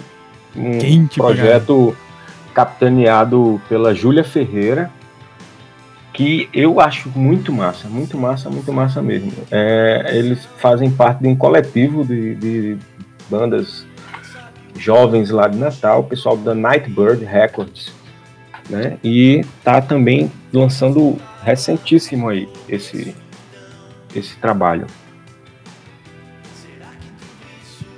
[0.55, 1.95] um Quente projeto
[2.53, 4.91] capitaneado pela Júlia Ferreira,
[6.13, 9.31] que eu acho muito massa, muito massa, muito massa mesmo.
[9.49, 12.77] É, eles fazem parte de um coletivo de, de
[13.29, 13.85] bandas
[14.77, 17.93] jovens lá de Natal, o pessoal da Nightbird Records,
[18.69, 18.97] né?
[19.03, 23.15] E tá também lançando recentíssimo aí esse
[24.15, 24.87] esse trabalho.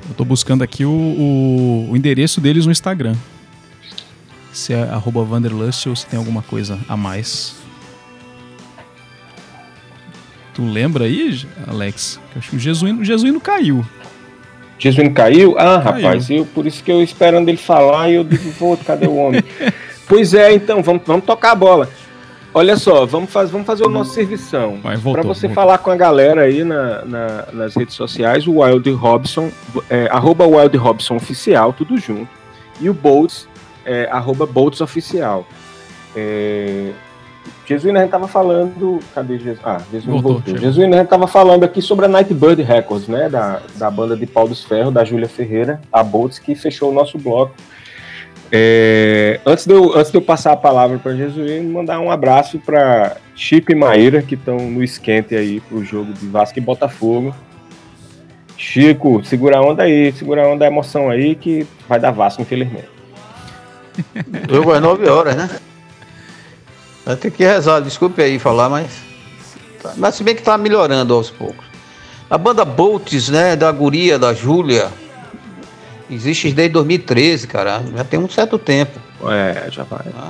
[0.09, 3.15] Eu tô buscando aqui o, o, o endereço deles no Instagram.
[4.51, 7.55] Se é arroba Vanderlust ou se tem alguma coisa a mais.
[10.53, 12.19] Tu lembra aí, Alex?
[12.35, 13.83] Eu acho que o Jesuíno, o Jesuíno caiu.
[14.77, 15.55] Jesuíno caiu?
[15.57, 16.03] Ah, Caiu.
[16.03, 19.15] rapaz, eu, por isso que eu esperando ele falar e eu digo, vou, cadê o
[19.15, 19.41] homem?
[20.07, 21.89] pois é, então, vamos, vamos tocar a bola.
[22.53, 24.77] Olha só, vamos, faz, vamos fazer o nosso servição.
[24.83, 25.63] Mas voltou, Para você voltou.
[25.63, 29.49] falar com a galera aí na, na- nas redes sociais, o Wild Robson,
[29.89, 32.29] é, arroba Wild Robson Oficial, tudo junto.
[32.79, 33.47] E o Bolts,
[33.85, 35.47] é, arroba Bolts Oficial.
[36.15, 36.91] É,
[37.65, 38.99] Jesuíno, a gente tava falando.
[39.15, 39.59] Cadê Jesus?
[39.63, 40.53] Ah, Jesuíno Voltou, voltou.
[40.53, 40.59] chegou.
[40.69, 43.29] Jesuíno, a gente tava falando aqui sobre a Nightbird Records, né?
[43.29, 46.93] Da, da banda de Pau dos Ferros, da Júlia Ferreira, a Bolts, que fechou o
[46.93, 47.53] nosso bloco.
[48.51, 52.59] É, antes, de eu, antes de eu passar a palavra para Jesuíno, mandar um abraço
[52.59, 57.33] para Chico e Maíra, que estão no esquente aí pro jogo de Vasco e Botafogo.
[58.55, 62.41] Chico, segura a onda aí, segura a onda da emoção aí, que vai dar Vasco,
[62.43, 62.87] infelizmente.
[64.49, 65.49] Jogo às 9 horas, né?
[67.05, 68.87] Vai ter que rezar, desculpe aí falar, mas.
[69.81, 71.65] tá- Mas se bem que tá melhorando aos poucos.
[72.29, 74.89] A banda Bolts, né, da Guria, da Júlia,
[76.13, 77.81] existe desde 2013, cara.
[77.95, 78.99] Já tem um certo tempo.
[79.29, 79.99] É, já vai.
[80.03, 80.29] Tá?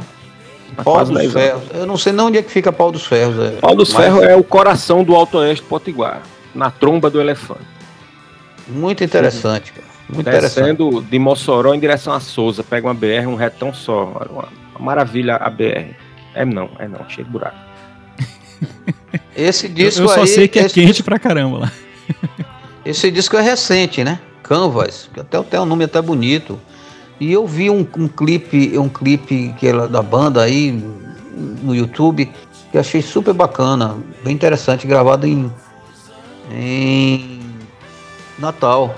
[0.77, 1.33] Tá Pau dos 10 anos.
[1.33, 1.63] Ferros.
[1.73, 3.37] Eu não sei nem onde é que fica Pau dos Ferros.
[3.39, 3.51] é.
[3.59, 6.21] Pau dos Mas Ferros é o coração do Alto Oeste Potiguar,
[6.55, 7.61] na tromba do elefante.
[8.67, 9.87] Muito interessante, cara.
[10.09, 10.63] Muito interessante.
[10.77, 14.05] Descendo de Mossoró em direção a Souza, pega uma BR, um retão só.
[14.29, 15.93] Uma, uma maravilha a BR.
[16.35, 17.55] É não, é não, cheio de buraco.
[19.35, 21.71] Esse Eu, disco eu só aí, sei que é esse quente disco- pra caramba lá.
[22.85, 24.19] Esse disco é recente, né?
[24.43, 26.59] Canvas, que até tem um nome até bonito.
[27.19, 30.71] E eu vi um, um clipe, um clipe que ela, da banda aí
[31.63, 32.29] no YouTube
[32.71, 35.51] que achei super bacana, bem interessante, gravado em,
[36.51, 37.39] em
[38.37, 38.95] Natal.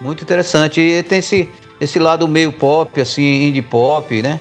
[0.00, 0.80] Muito interessante.
[0.80, 1.48] E tem esse,
[1.78, 4.40] esse lado meio pop, assim, indie pop, né?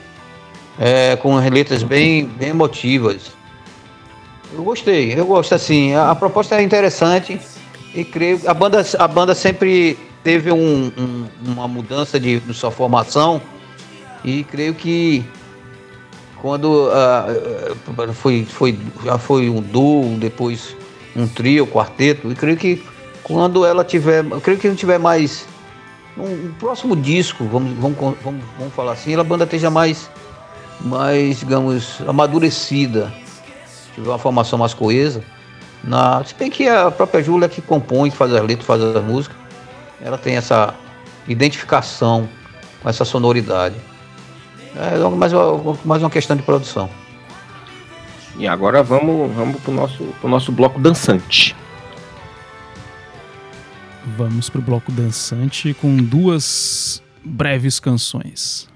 [0.80, 3.32] É, com as letras bem, bem emotivas.
[4.54, 5.94] Eu gostei, eu gosto assim.
[5.94, 7.38] A, a proposta é interessante
[7.98, 12.70] e creio a banda a banda sempre teve um- um- uma mudança de, de sua
[12.70, 13.42] formação.
[14.24, 15.26] E creio que
[16.40, 17.26] quando ah,
[18.14, 20.76] foi, foi já foi um duo, depois
[21.16, 22.32] um trio, quarteto.
[22.32, 22.84] E creio que
[23.24, 25.48] quando ela tiver, creio que não tiver mais
[26.16, 30.10] um, um próximo disco, vamos, vamos, vamos, vamos falar assim, a banda esteja mais
[30.82, 33.12] mais digamos amadurecida.
[33.96, 35.24] Tiver uma formação mais coesa.
[35.84, 39.04] Na, se bem que a própria Júlia que compõe, que faz as letras, faz as
[39.04, 39.38] músicas,
[40.02, 40.74] ela tem essa
[41.28, 42.28] identificação
[42.82, 43.76] com essa sonoridade.
[44.76, 46.90] É mais, uma- mais uma questão de produção.
[48.38, 51.56] E agora vamos, vamos pro nosso, pro nosso bloco dançante.
[54.18, 58.70] Vamos pro bloco dançante com duas breves canções.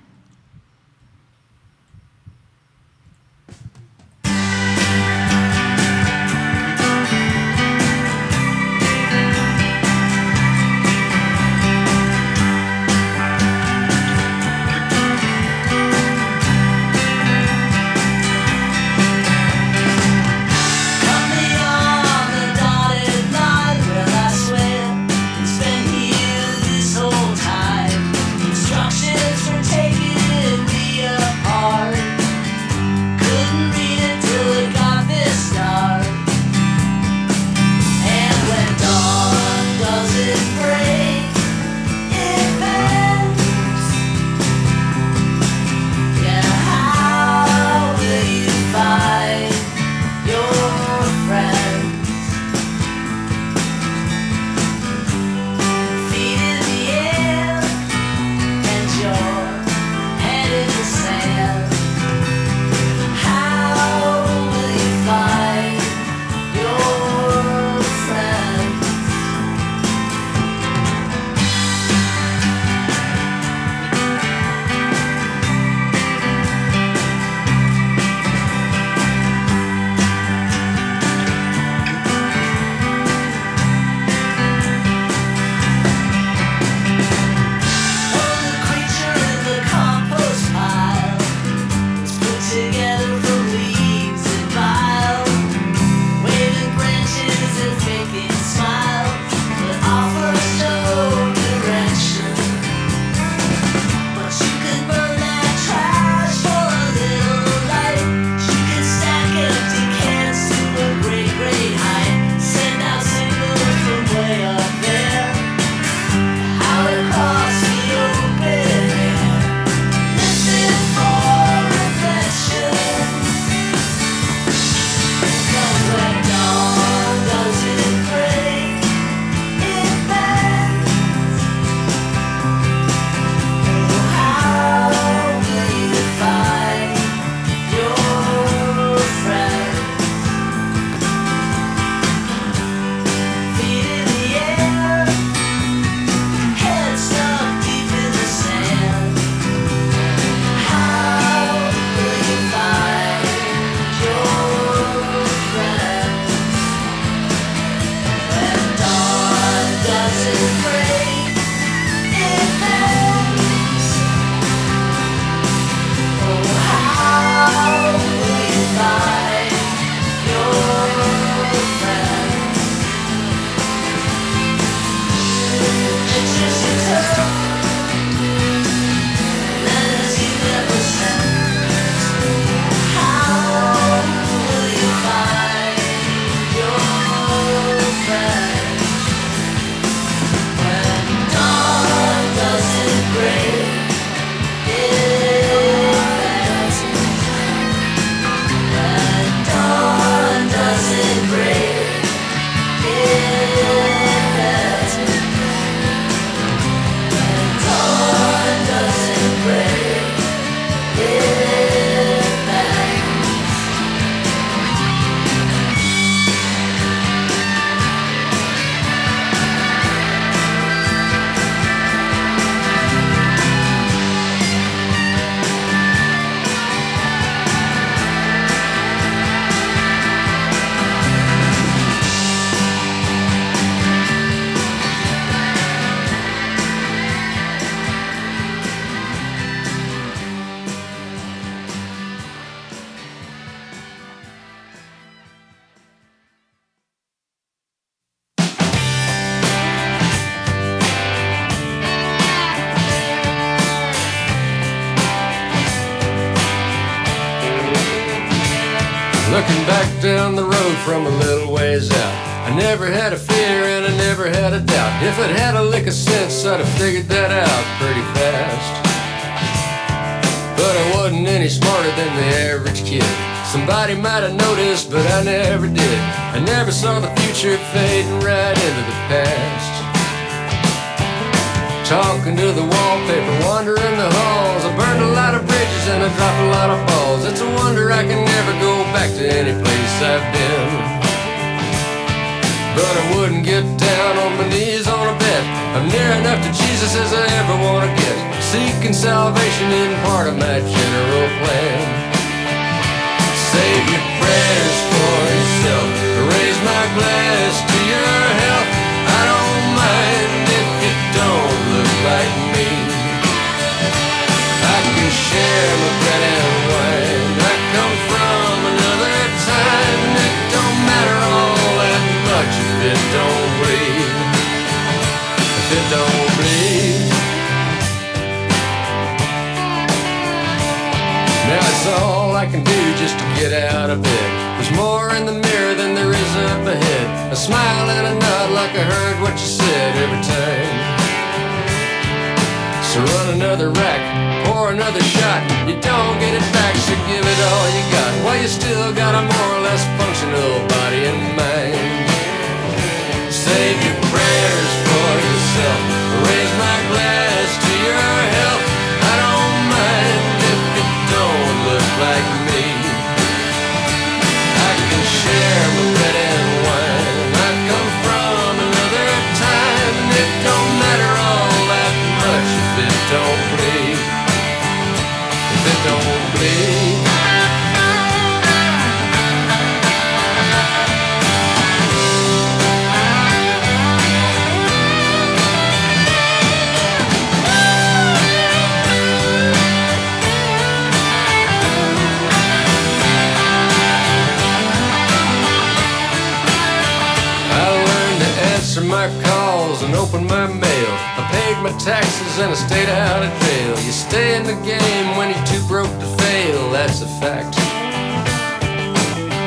[398.91, 400.93] My calls and open my mail.
[401.17, 403.73] I paid my taxes and I stayed out of jail.
[403.85, 406.00] You stay in the game when you're too broke
[406.31, 407.53] fail, that's a fact.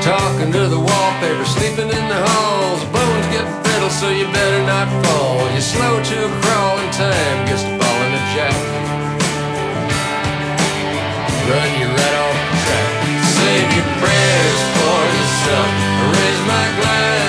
[0.05, 2.83] Talking to the wallpaper, sleeping in the halls.
[2.93, 5.41] Bones get brittle, so you better not fall.
[5.53, 8.57] You're slow to a crawl and time gets to falling a jack.
[11.49, 12.91] Run you right off track.
[13.39, 15.71] Save your prayers for yourself.
[16.17, 17.24] Raise my glass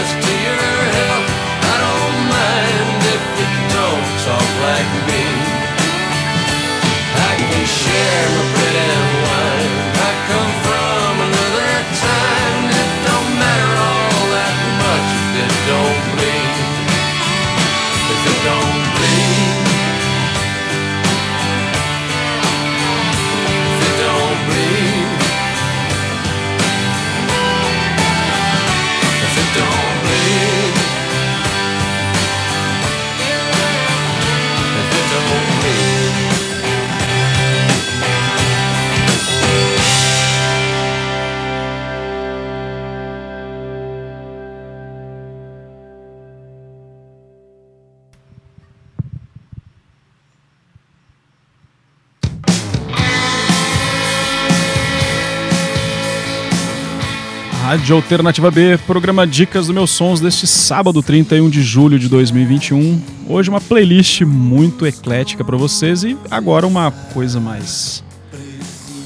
[57.76, 63.02] Rádio Alternativa B, programa Dicas do Meus Sons deste sábado, 31 de julho de 2021.
[63.28, 68.02] Hoje uma playlist muito eclética para vocês e agora uma coisa mais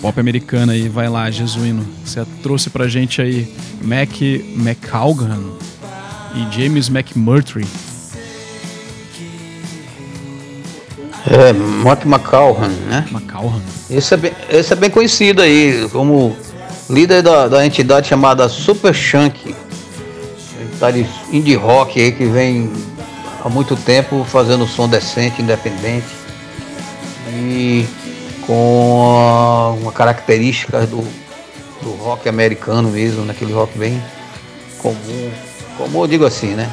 [0.03, 0.87] pop americana aí.
[0.87, 1.83] Vai lá, Jesuíno.
[2.05, 3.51] Você trouxe pra gente aí
[3.81, 5.41] Mac McCallgan
[6.35, 7.65] e James McMurtry.
[11.25, 13.03] É, Mark McCallhan, né?
[13.11, 13.61] McCallhan.
[13.89, 16.37] Esse é bem, esse é bem conhecido aí, como
[16.89, 19.55] líder da, da entidade chamada Super Shank.
[20.61, 22.71] Entidade indie rock aí que vem
[23.43, 26.07] há muito tempo fazendo som decente, independente.
[27.31, 27.85] E
[28.45, 31.05] com uma característica do,
[31.81, 34.01] do rock americano mesmo, naquele rock bem
[34.79, 35.31] comum.
[35.77, 36.69] Como eu digo assim, né?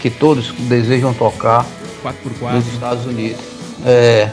[0.00, 1.66] Que todos desejam tocar
[2.02, 2.52] 4x4.
[2.52, 3.40] nos Estados Unidos.
[3.84, 4.30] É.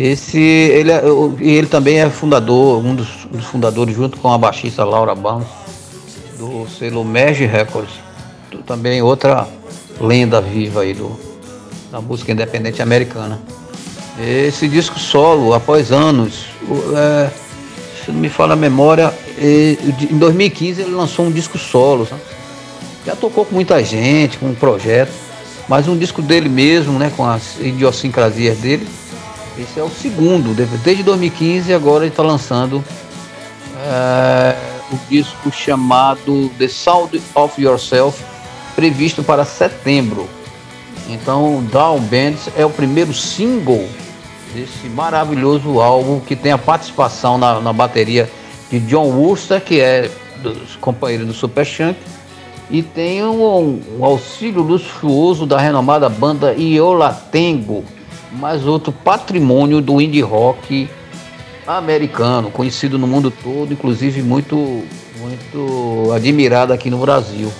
[0.00, 1.02] Esse, ele, é-
[1.40, 5.46] ele também é fundador, um dos, dos fundadores, junto com a baixista Laura Barnes,
[6.38, 7.92] do selo Merge Records.
[8.66, 9.46] Também outra
[10.00, 11.20] lenda viva aí do,
[11.92, 13.38] da música independente americana.
[14.18, 16.46] Esse disco solo, após anos,
[16.96, 17.30] é,
[18.02, 19.76] se não me falha a memória, e,
[20.10, 22.06] em 2015 ele lançou um disco solo.
[22.06, 22.22] Sabe?
[23.04, 25.12] Já tocou com muita gente, com um projeto,
[25.68, 28.88] mas um disco dele mesmo, né, com as idiosincrasias dele.
[29.60, 32.82] Esse é o segundo, desde 2015 agora ele está lançando
[33.76, 34.56] é,
[34.90, 38.24] o disco chamado The Sound of Yourself,
[38.74, 40.26] previsto para setembro.
[41.10, 43.86] Então, Down Bands é o primeiro single
[44.54, 48.30] desse maravilhoso álbum que tem a participação na, na bateria
[48.70, 50.10] de John Wooster, que é
[50.42, 51.98] dos companheiros do Super Chunk,
[52.70, 57.84] e tem um, um auxílio luxuoso da renomada banda Iolatengo,
[58.32, 60.88] mais outro patrimônio do indie rock
[61.66, 64.84] americano, conhecido no mundo todo, inclusive muito,
[65.18, 67.52] muito admirado aqui no Brasil.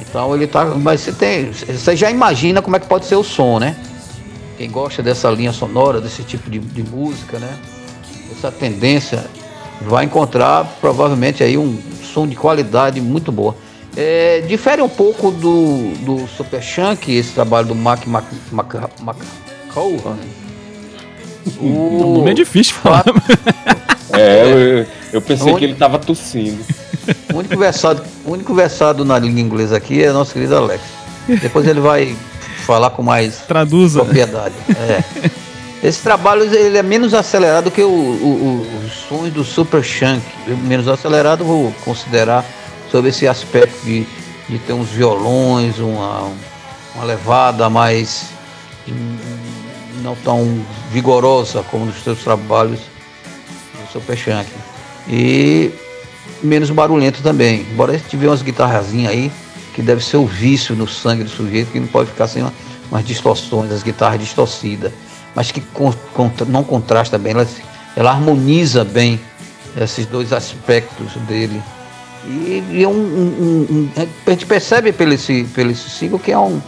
[0.00, 0.64] Então ele tá.
[0.64, 1.52] Mas você tem.
[1.52, 3.76] Você já imagina como é que pode ser o som, né?
[4.58, 7.56] Quem gosta dessa linha sonora, desse tipo de, de música, né?
[8.30, 9.24] Essa tendência
[9.82, 13.56] vai encontrar provavelmente aí um som de qualidade muito boa.
[13.96, 19.16] É, difere um pouco do, do Super Chunk, esse trabalho do Mac Mac Mac, Mac
[19.74, 20.18] Cohen.
[21.60, 21.66] O...
[21.66, 23.04] o nome é difícil falar.
[24.14, 26.62] É, eu, eu pensei que ele tava tossindo.
[27.32, 30.82] O único versado, o único versado na língua inglesa aqui é nosso querido Alex.
[31.40, 32.14] Depois ele vai
[32.66, 34.00] falar com mais Traduza.
[34.00, 34.54] propriedade.
[34.68, 35.02] É.
[35.82, 40.22] Esse trabalho ele é menos acelerado que o, o, os sons do Super Shank.
[40.46, 42.44] Menos acelerado, vou considerar
[42.90, 44.06] sobre esse aspecto de,
[44.48, 46.30] de ter uns violões, uma,
[46.94, 48.26] uma levada mais
[50.02, 54.50] não tão vigorosa como nos seus trabalhos do Super Shank.
[55.08, 55.70] E
[56.42, 57.66] menos barulhento também.
[57.72, 59.32] Embora tiver umas guitarrazinhas aí,
[59.74, 62.52] que deve ser o vício no sangue do sujeito, que não pode ficar sem uma,
[62.90, 64.92] umas distorções, as guitarras distorcidas,
[65.34, 67.46] mas que con, contra, não contrasta bem, ela,
[67.96, 69.18] ela, harmoniza bem
[69.80, 71.62] esses dois aspectos dele.
[72.26, 73.90] E, e é um, um, um,
[74.26, 76.60] a gente percebe pelo esse, pelo esse single que é um,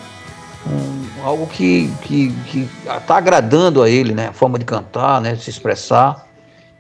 [1.25, 2.69] algo que está que, que
[3.07, 4.29] tá agradando a ele, né?
[4.29, 5.35] A forma de cantar, né?
[5.35, 6.27] De se expressar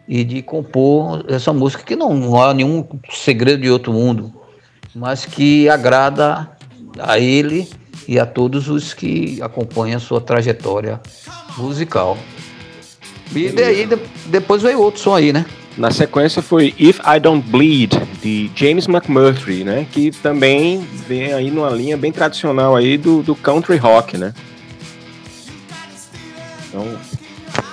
[0.06, 4.32] e de compor essa música que não, não há nenhum segredo de outro mundo,
[4.94, 6.50] mas que agrada
[6.98, 7.68] a ele
[8.06, 11.00] e a todos os que acompanham a sua trajetória
[11.56, 12.18] musical.
[13.34, 13.88] E daí
[14.26, 15.46] depois veio outro som aí, né?
[15.76, 19.86] Na sequência foi If I Don't Bleed, de James McMurtry, né?
[19.90, 20.78] Que também
[21.08, 24.32] vem aí numa linha bem tradicional aí do, do country rock, né?
[26.68, 26.86] Então,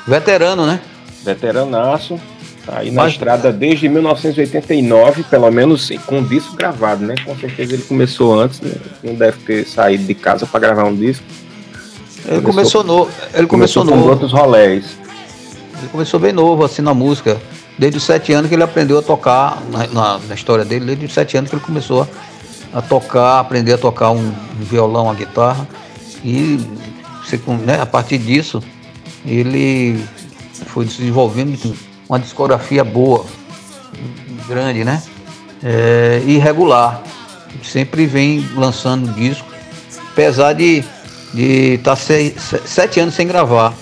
[0.08, 0.80] Veterano, né?
[1.24, 2.20] veteranaço,
[2.66, 3.14] tá aí na Mas...
[3.14, 7.16] estrada desde 1989, pelo menos com disco gravado, né?
[7.24, 8.74] Com certeza ele começou antes, né?
[9.04, 11.24] não deve ter saído de casa para gravar um disco.
[12.26, 14.10] Ele começou, começou no, ele começou, começou novo.
[14.10, 14.86] outros rolés.
[15.80, 17.40] Ele começou bem novo assim na música.
[17.78, 19.62] Desde os sete anos que ele aprendeu a tocar,
[19.94, 22.08] na, na, história dele, desde os sete anos que ele começou
[22.74, 25.68] a, a tocar, aprender a tocar um, um violão, uma guitarra.
[26.24, 26.60] E
[27.66, 28.62] né, a partir disso,
[29.26, 30.04] ele
[30.68, 31.76] foi desenvolvendo
[32.08, 33.26] uma discografia boa,
[34.48, 35.02] grande, né?
[35.64, 37.02] É, e regular.
[37.64, 39.48] Sempre vem lançando disco,
[40.12, 40.84] apesar de
[41.34, 42.02] estar tá
[42.66, 43.74] sete anos sem gravar.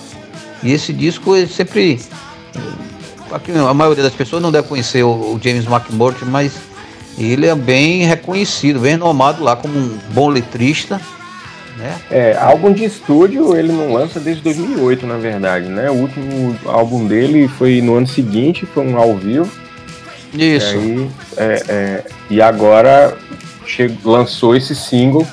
[0.61, 1.99] E esse disco ele sempre.
[3.31, 6.53] A maioria das pessoas não deve conhecer o, o James McMurtry, mas
[7.17, 10.99] ele é bem reconhecido, bem renomado lá como um bom letrista
[11.79, 11.97] né?
[12.11, 15.89] É, álbum de estúdio ele não lança desde 2008, na verdade, né?
[15.89, 19.49] O último álbum dele foi no ano seguinte, foi um ao vivo.
[20.33, 20.75] Isso.
[20.75, 23.17] E, aí, é, é, e agora
[23.65, 25.25] chegou, lançou esse single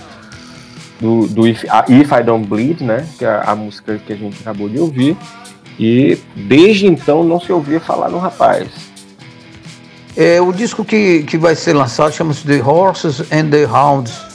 [1.00, 3.04] do, do If, If, I Don't Bleed, né?
[3.18, 5.16] Que é a música que a gente acabou de ouvir.
[5.78, 8.68] E desde então não se ouvia falar no rapaz.
[10.16, 14.26] É, o disco que, que vai ser lançado chama-se The Horses and the Hounds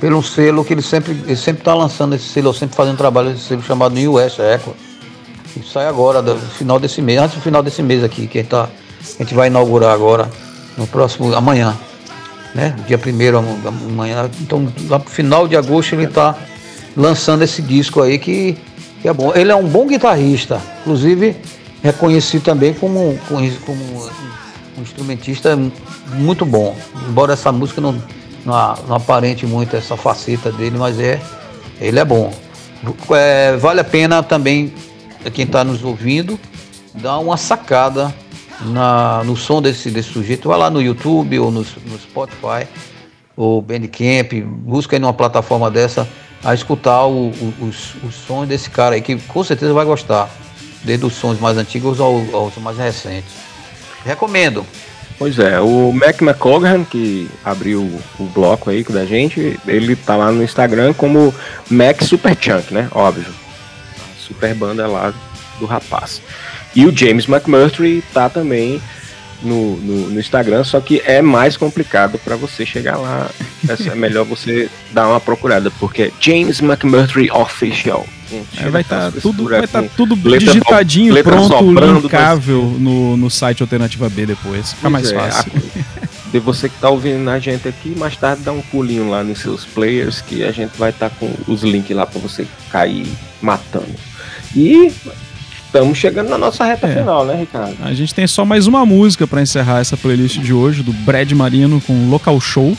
[0.00, 3.44] pelo selo que ele sempre ele sempre está lançando esse selo, sempre fazendo trabalho esse
[3.44, 4.76] selo chamado New West Record.
[5.56, 8.42] E sai agora, no final desse mês, antes do final desse mês aqui, que a
[8.42, 8.68] gente, tá,
[9.18, 10.30] a gente vai inaugurar agora,
[10.76, 11.76] no próximo, amanhã,
[12.54, 12.74] né?
[12.86, 14.30] Dia primeiro amanhã.
[14.40, 16.36] Então, lá pro final de agosto ele está
[16.96, 18.56] lançando esse disco aí que,
[19.00, 19.32] que, é bom.
[19.34, 21.36] Ele é um bom guitarrista, inclusive
[21.82, 24.10] reconhecido também como, como,
[24.76, 25.58] um instrumentista
[26.14, 26.76] muito bom.
[27.08, 28.00] Embora essa música não
[28.44, 31.20] não, não aparente muito essa faceta dele, mas é
[31.80, 32.32] ele é bom.
[33.10, 34.72] É, vale a pena também
[35.34, 36.38] quem está nos ouvindo
[36.94, 38.14] dar uma sacada
[38.62, 40.48] na, no som desse, desse sujeito.
[40.48, 42.66] Vai lá no YouTube ou no, no Spotify
[43.36, 46.08] ou Bandcamp, busca aí numa plataforma dessa
[46.42, 50.28] a escutar o, o, os, os sons desse cara aí que com certeza vai gostar,
[50.84, 53.32] desde os sons mais antigos aos, aos mais recentes.
[54.04, 54.64] Recomendo.
[55.18, 57.82] Pois é, o Mac McColgan, que abriu
[58.18, 61.34] o bloco aí da gente, ele tá lá no Instagram como
[61.70, 62.88] Mac Superchunk, né?
[62.90, 63.30] Óbvio.
[64.18, 65.12] Super banda lá
[65.58, 66.22] do rapaz.
[66.74, 68.80] E o James McMurtry tá também
[69.42, 73.30] no, no, no Instagram, só que é mais complicado para você chegar lá.
[73.68, 78.06] É melhor você dar uma procurada, porque é James McMurtry Official.
[78.56, 83.28] É, vai estar tá tudo, vai tá tudo letra digitadinho, letra pronto, linkável no, no
[83.28, 84.72] site Alternativa B depois.
[84.72, 85.52] Fica mais Pois é, fácil.
[85.56, 89.24] a- De você que tá ouvindo a gente aqui, mais tarde dá um pulinho lá
[89.24, 93.04] nos seus players que a gente vai estar com os links lá para você cair
[93.42, 93.96] matando.
[94.54, 94.92] E
[95.70, 96.96] estamos chegando na nossa reta É.
[96.96, 97.76] final, né, Ricardo?
[97.80, 101.30] A gente tem só mais uma música pra encerrar essa playlist de hoje, do Brad
[101.32, 102.76] Marino com Local Show.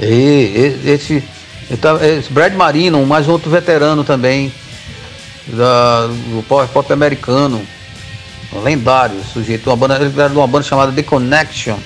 [0.00, 1.22] E, esse,
[1.70, 4.52] esse Brad Marino, mais outro veterano também
[5.46, 7.62] da, do power pop americano,
[8.64, 11.76] lendário sujeito, uma banda, ele era de uma banda chamada The Connection,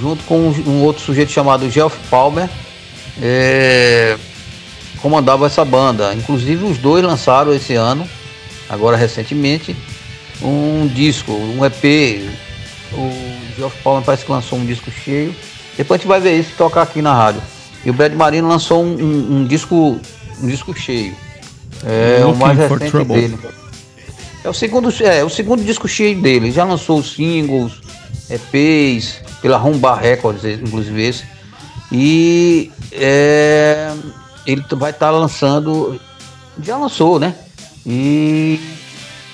[0.00, 2.48] junto com um, um outro sujeito chamado Geoff Palmer,
[3.20, 4.16] é,
[5.04, 6.14] comandava essa banda.
[6.14, 8.08] Inclusive os dois lançaram esse ano,
[8.70, 9.76] agora recentemente,
[10.40, 12.26] um disco, um EP.
[12.90, 13.10] O
[13.54, 15.36] Geoff Palmer parece que lançou um disco cheio.
[15.76, 17.42] Depois a gente vai ver isso tocar aqui na rádio.
[17.84, 20.00] E o Brad Marino lançou um, um- um disco
[20.42, 21.14] um disco cheio.
[21.84, 23.38] É o Looking mais for recente dele.
[24.42, 26.50] É o segundo, é, o segundo disco cheio dele.
[26.50, 27.72] Já lançou singles,
[28.30, 31.24] EPs, pela Rumba Records, inclusive esse.
[31.92, 33.92] E é,
[34.46, 36.00] ele vai estar lançando.
[36.62, 37.34] Já lançou, né?
[37.86, 38.60] E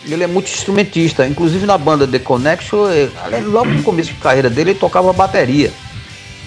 [0.06, 1.26] ele é muito instrumentista.
[1.26, 5.12] Inclusive na banda The Connection, é, além- logo no começo de carreira dele, ele tocava
[5.12, 5.70] bateria.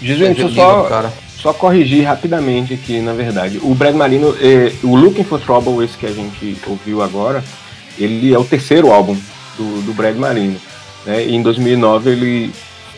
[0.01, 1.13] Jesuíno, deixa eu só, cara.
[1.39, 3.59] só corrigir rapidamente aqui, na verdade.
[3.61, 7.43] O Brad Marino, eh, o Looking for Trouble, esse que a gente ouviu agora,
[7.97, 9.15] ele é o terceiro álbum
[9.57, 10.59] do, do Brad Marino.
[11.05, 11.25] Né?
[11.25, 12.51] E em 2009 ele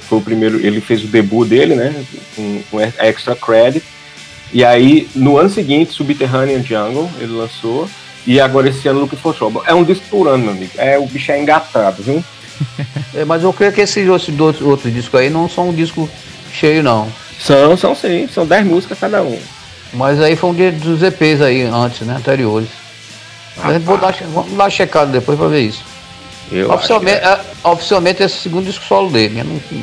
[0.07, 1.93] foi o primeiro, ele fez o debut dele, né?
[2.35, 3.83] Com, com Extra Credit.
[4.55, 7.89] E aí, no ano seguinte, Subterranean Jungle, ele lançou.
[8.25, 9.61] E agora esse ano, Looking for Trouble.
[9.65, 10.71] É um disco por ano, meu amigo.
[10.77, 12.23] É, o bicho é engatado, viu?
[13.13, 16.09] É, mas eu creio que esses outros, outros discos aí não são um disco
[16.53, 17.09] cheio, não.
[17.39, 19.39] São, são sim, são 10 músicas cada um.
[19.93, 22.15] Mas aí foi um dia dos EPs aí antes, né?
[22.17, 22.69] Anteriores.
[23.61, 25.83] A gente vou dar, vamos dar uma checada depois pra ver isso.
[26.51, 29.43] Eu Oficialmente, acho é, oficialmente esse é o segundo disco solo dele, né?
[29.43, 29.81] Não,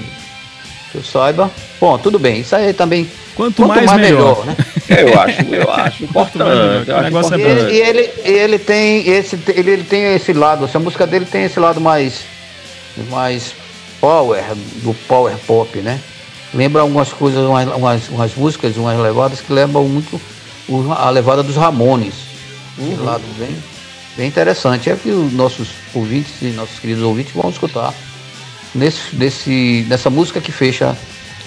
[0.93, 1.51] que eu saiba.
[1.81, 2.40] Bom, tudo bem.
[2.40, 3.10] Isso aí também.
[3.35, 4.44] Quanto, mais, melhor.
[4.44, 4.55] né?
[4.86, 5.02] que é.
[5.02, 6.89] Eu acho, eu acho importante.
[6.89, 7.48] Eu acho negócio é E bom.
[7.48, 11.44] ele, e ele, ele tem esse, ele, ele tem esse lado, essa música dele tem
[11.44, 12.20] esse lado mais,
[13.10, 13.55] mais
[14.01, 14.44] power,
[14.82, 15.98] do power pop, né?
[16.52, 20.20] Lembra algumas coisas, umas, umas, umas músicas, umas levadas que lembram muito
[20.98, 22.14] a levada dos Ramones.
[22.78, 23.56] Esse lado bem,
[24.16, 24.90] bem interessante.
[24.90, 27.94] É que os nossos ouvintes e nossos queridos ouvintes vão escutar
[28.74, 30.97] nesse, nesse, nessa música que fecha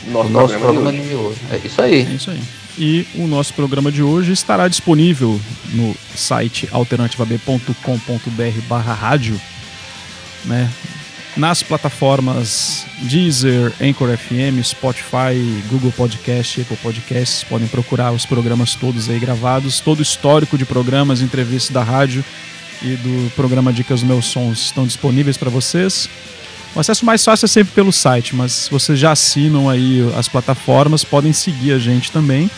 [0.07, 1.39] Nosso o nosso programa programa, de de hoje.
[1.51, 2.01] É isso aí.
[2.01, 2.41] É isso aí.
[2.77, 5.39] E o nosso programa de hoje estará disponível
[5.73, 9.39] no site alternativab.com.br barra rádio,
[10.43, 10.69] né?
[11.37, 15.35] Nas plataformas Deezer, Anchor FM, Spotify,
[15.69, 17.43] Google Podcast, Apple Podcasts.
[17.43, 19.81] Podem procurar os programas todos aí gravados.
[19.81, 22.23] Todo o histórico de programas, entrevistas da rádio
[22.81, 26.09] e do programa Dicas dos Meus Sons estão disponíveis para vocês.
[26.75, 30.27] O acesso mais fácil é sempre pelo site, mas se vocês já assinam aí as
[30.27, 32.51] plataformas, podem seguir a gente também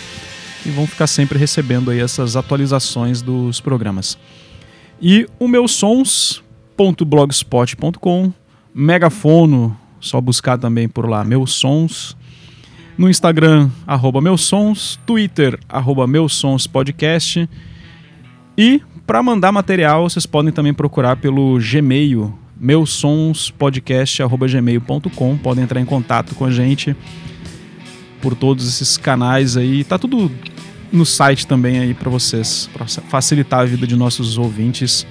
[0.66, 4.18] e vão ficar sempre recebendo aí essas atualizações dos programas.
[5.00, 8.34] E o meusons.blogspot.com,
[8.74, 12.18] megafono, só buscar também por lá, meus sons.
[12.98, 17.48] No Instagram, arroba meus sons, Twitter, arroba meus sons podcast.
[18.58, 25.38] E para mandar material, vocês podem também procurar pelo Gmail, meusonspodcast.gmail.com.
[25.38, 26.96] Podem entrar em contato com a gente
[28.22, 29.84] por todos esses canais aí.
[29.84, 30.32] Tá tudo
[30.92, 35.06] no site também aí para vocês, para facilitar a vida de nossos ouvintes.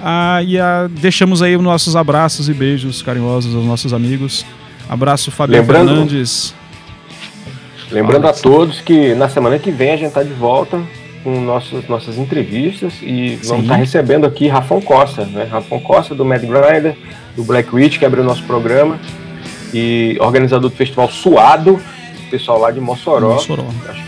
[0.00, 4.44] Ah, e ah, deixamos aí os nossos abraços e beijos carinhosos aos nossos amigos.
[4.88, 6.54] Abraço, Fabio Lembrando- Fernandes.
[7.90, 10.80] Lembrando Fala, a todos que na semana que vem a gente tá de volta
[11.28, 15.44] com nossos, nossas entrevistas e vamos estar recebendo aqui Rafão Costa, né?
[15.44, 16.96] Rafão Costa do Mad Grinder,
[17.36, 18.98] do Black Witch, que abriu nosso programa,
[19.74, 21.78] e organizador do festival Suado,
[22.30, 23.34] pessoal lá de Mossoró.
[23.34, 23.66] Mossoró.
[23.88, 24.02] Acho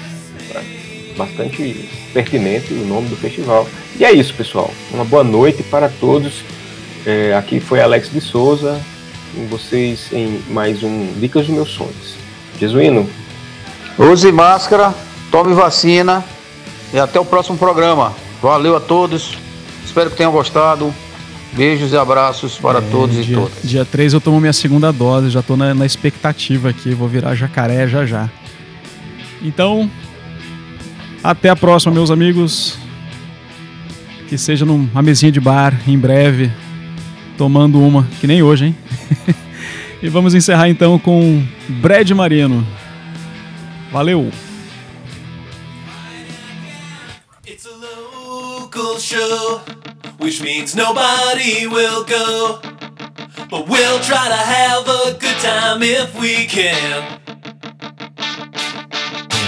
[1.15, 3.69] bastante pertinente o nome do festival.
[3.99, 4.71] E é isso, pessoal.
[4.91, 6.43] Uma boa noite para todos.
[7.05, 8.81] É, aqui foi Alex de Souza,
[9.35, 12.17] com vocês em mais um Dicas dos Meus Sonhos.
[12.59, 13.07] Jesuíno,
[13.99, 14.95] Use máscara,
[15.31, 16.25] tome vacina
[16.93, 18.12] e até o próximo programa.
[18.43, 19.37] Valeu a todos.
[19.85, 20.93] Espero que tenham gostado.
[21.53, 23.62] Beijos e abraços para todos e dia, todas.
[23.62, 27.35] Dia 3 eu tomo minha segunda dose, já tô na, na expectativa aqui, vou virar
[27.35, 28.31] jacaré já já.
[29.43, 29.91] Então,
[31.25, 32.79] até a próxima, meus amigos.
[34.29, 36.53] Que seja numa mesinha de bar em breve,
[37.37, 38.77] tomando uma, que nem hoje, hein?
[40.01, 42.65] e vamos encerrar então com Brad Marino.
[43.91, 44.31] Valeu!
[49.11, 49.59] Show,
[50.19, 52.61] which means nobody will go.
[53.51, 57.19] But we'll try to have a good time if we can.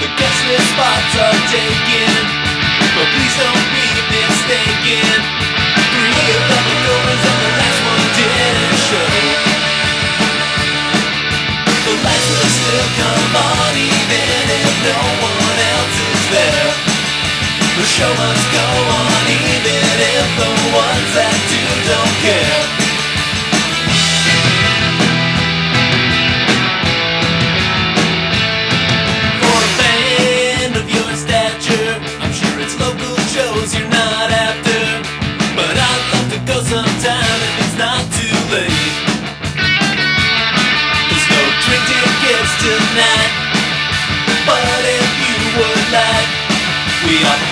[0.03, 2.11] The guest list spots are taken,
[2.91, 5.15] but please don't be mistaken.
[5.95, 9.15] Three of them are goers and the last one didn't show.
[11.87, 16.92] The lights will still come on even if no one else is there.
[17.75, 18.67] The show must go
[19.01, 22.61] on even if the ones that do don't care.
[29.41, 34.81] For a fan of your stature, I'm sure it's local shows you're not after.
[35.57, 38.95] But I'd love to go sometime if it's not too late.
[41.09, 43.33] There's no drink tickets tonight,
[44.47, 46.31] but if you would like,
[47.09, 47.52] we have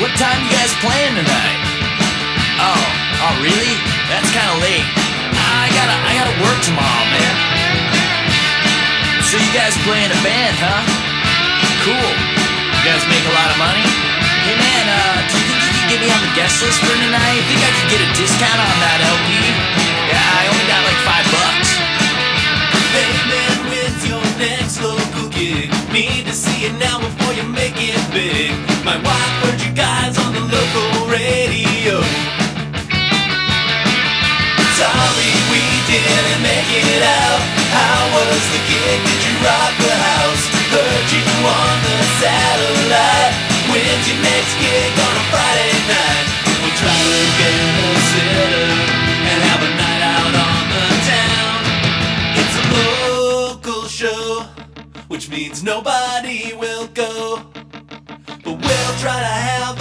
[0.00, 1.60] what time you guys playing tonight?
[2.56, 2.80] Oh,
[3.20, 3.76] oh, really?
[4.08, 4.88] That's kind of late.
[5.36, 7.34] I gotta, I gotta work tomorrow, man.
[9.28, 10.80] So you guys play in a band, huh?
[11.84, 12.12] Cool.
[12.16, 13.84] You guys make a lot of money?
[14.48, 16.96] Hey, man, uh, do you think you could get me on the guest list for
[16.96, 17.40] tonight?
[17.44, 19.28] Think I could get a discount on that LP?
[20.08, 21.68] Yeah, I only got like five bucks.
[23.28, 25.68] Man, when's your next local gig?
[25.92, 28.56] Need to see it now before you make it big.
[28.80, 29.49] My wife
[36.78, 37.40] it out.
[37.74, 38.98] How was the gig?
[39.02, 40.44] Did you rock the house?
[40.70, 43.34] Heard you on the satellite.
[43.70, 46.26] When's your next gig on a Friday night?
[46.62, 48.62] We'll try to get a sitter
[49.30, 51.58] and have a night out on the town.
[52.38, 54.46] It's a local show,
[55.08, 57.46] which means nobody will go.
[58.44, 59.79] But we'll try to have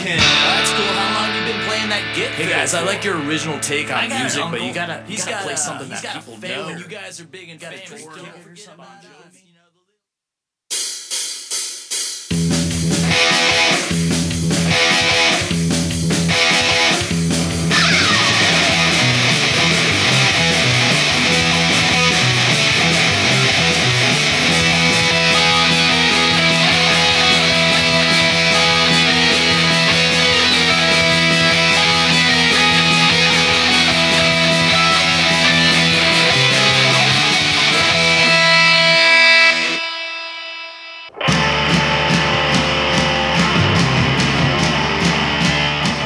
[0.00, 0.18] if we can.
[0.18, 0.84] That's cool.
[0.86, 2.30] How long you been playing that git?
[2.30, 5.42] Hey guys, I like your original take on music, but you gotta, He's gotta got
[5.44, 6.68] play something he's that people know.
[6.68, 8.04] You guys are big and Gotta famous.
[8.04, 9.39] Don't forget about Jovi,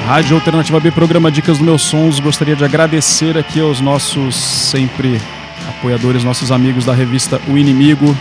[0.06, 2.20] Rádio Alternativa B, programa Dicas do Meus Sons.
[2.20, 5.20] Gostaria de agradecer aqui aos nossos sempre
[5.68, 8.16] apoiadores, nossos amigos da revista O Inimigo.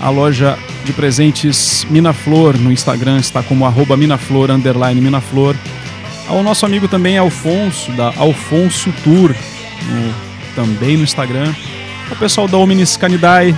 [0.00, 5.54] A loja de presentes Minaflor no Instagram está como arroba Minaflor, underline Minaflor.
[6.28, 9.30] Ao nosso amigo também Alfonso, da Alfonso Tour,
[9.88, 10.14] no-
[10.54, 11.52] também no Instagram.
[12.10, 13.54] O pessoal da Omnis Canidae,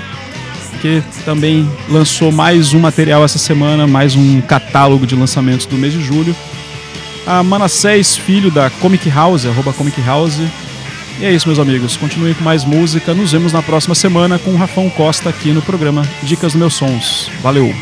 [0.80, 5.92] que também lançou mais um material essa semana, mais um catálogo de lançamentos do mês
[5.92, 6.34] de julho
[7.26, 10.38] a Manassés, filho da Comic House, arroba Comic House.
[11.20, 11.96] E é isso, meus amigos.
[11.96, 13.14] Continuem com mais música.
[13.14, 16.74] Nos vemos na próxima semana com o Rafão Costa aqui no programa Dicas dos Meus
[16.74, 17.30] Sons.
[17.42, 17.72] Valeu!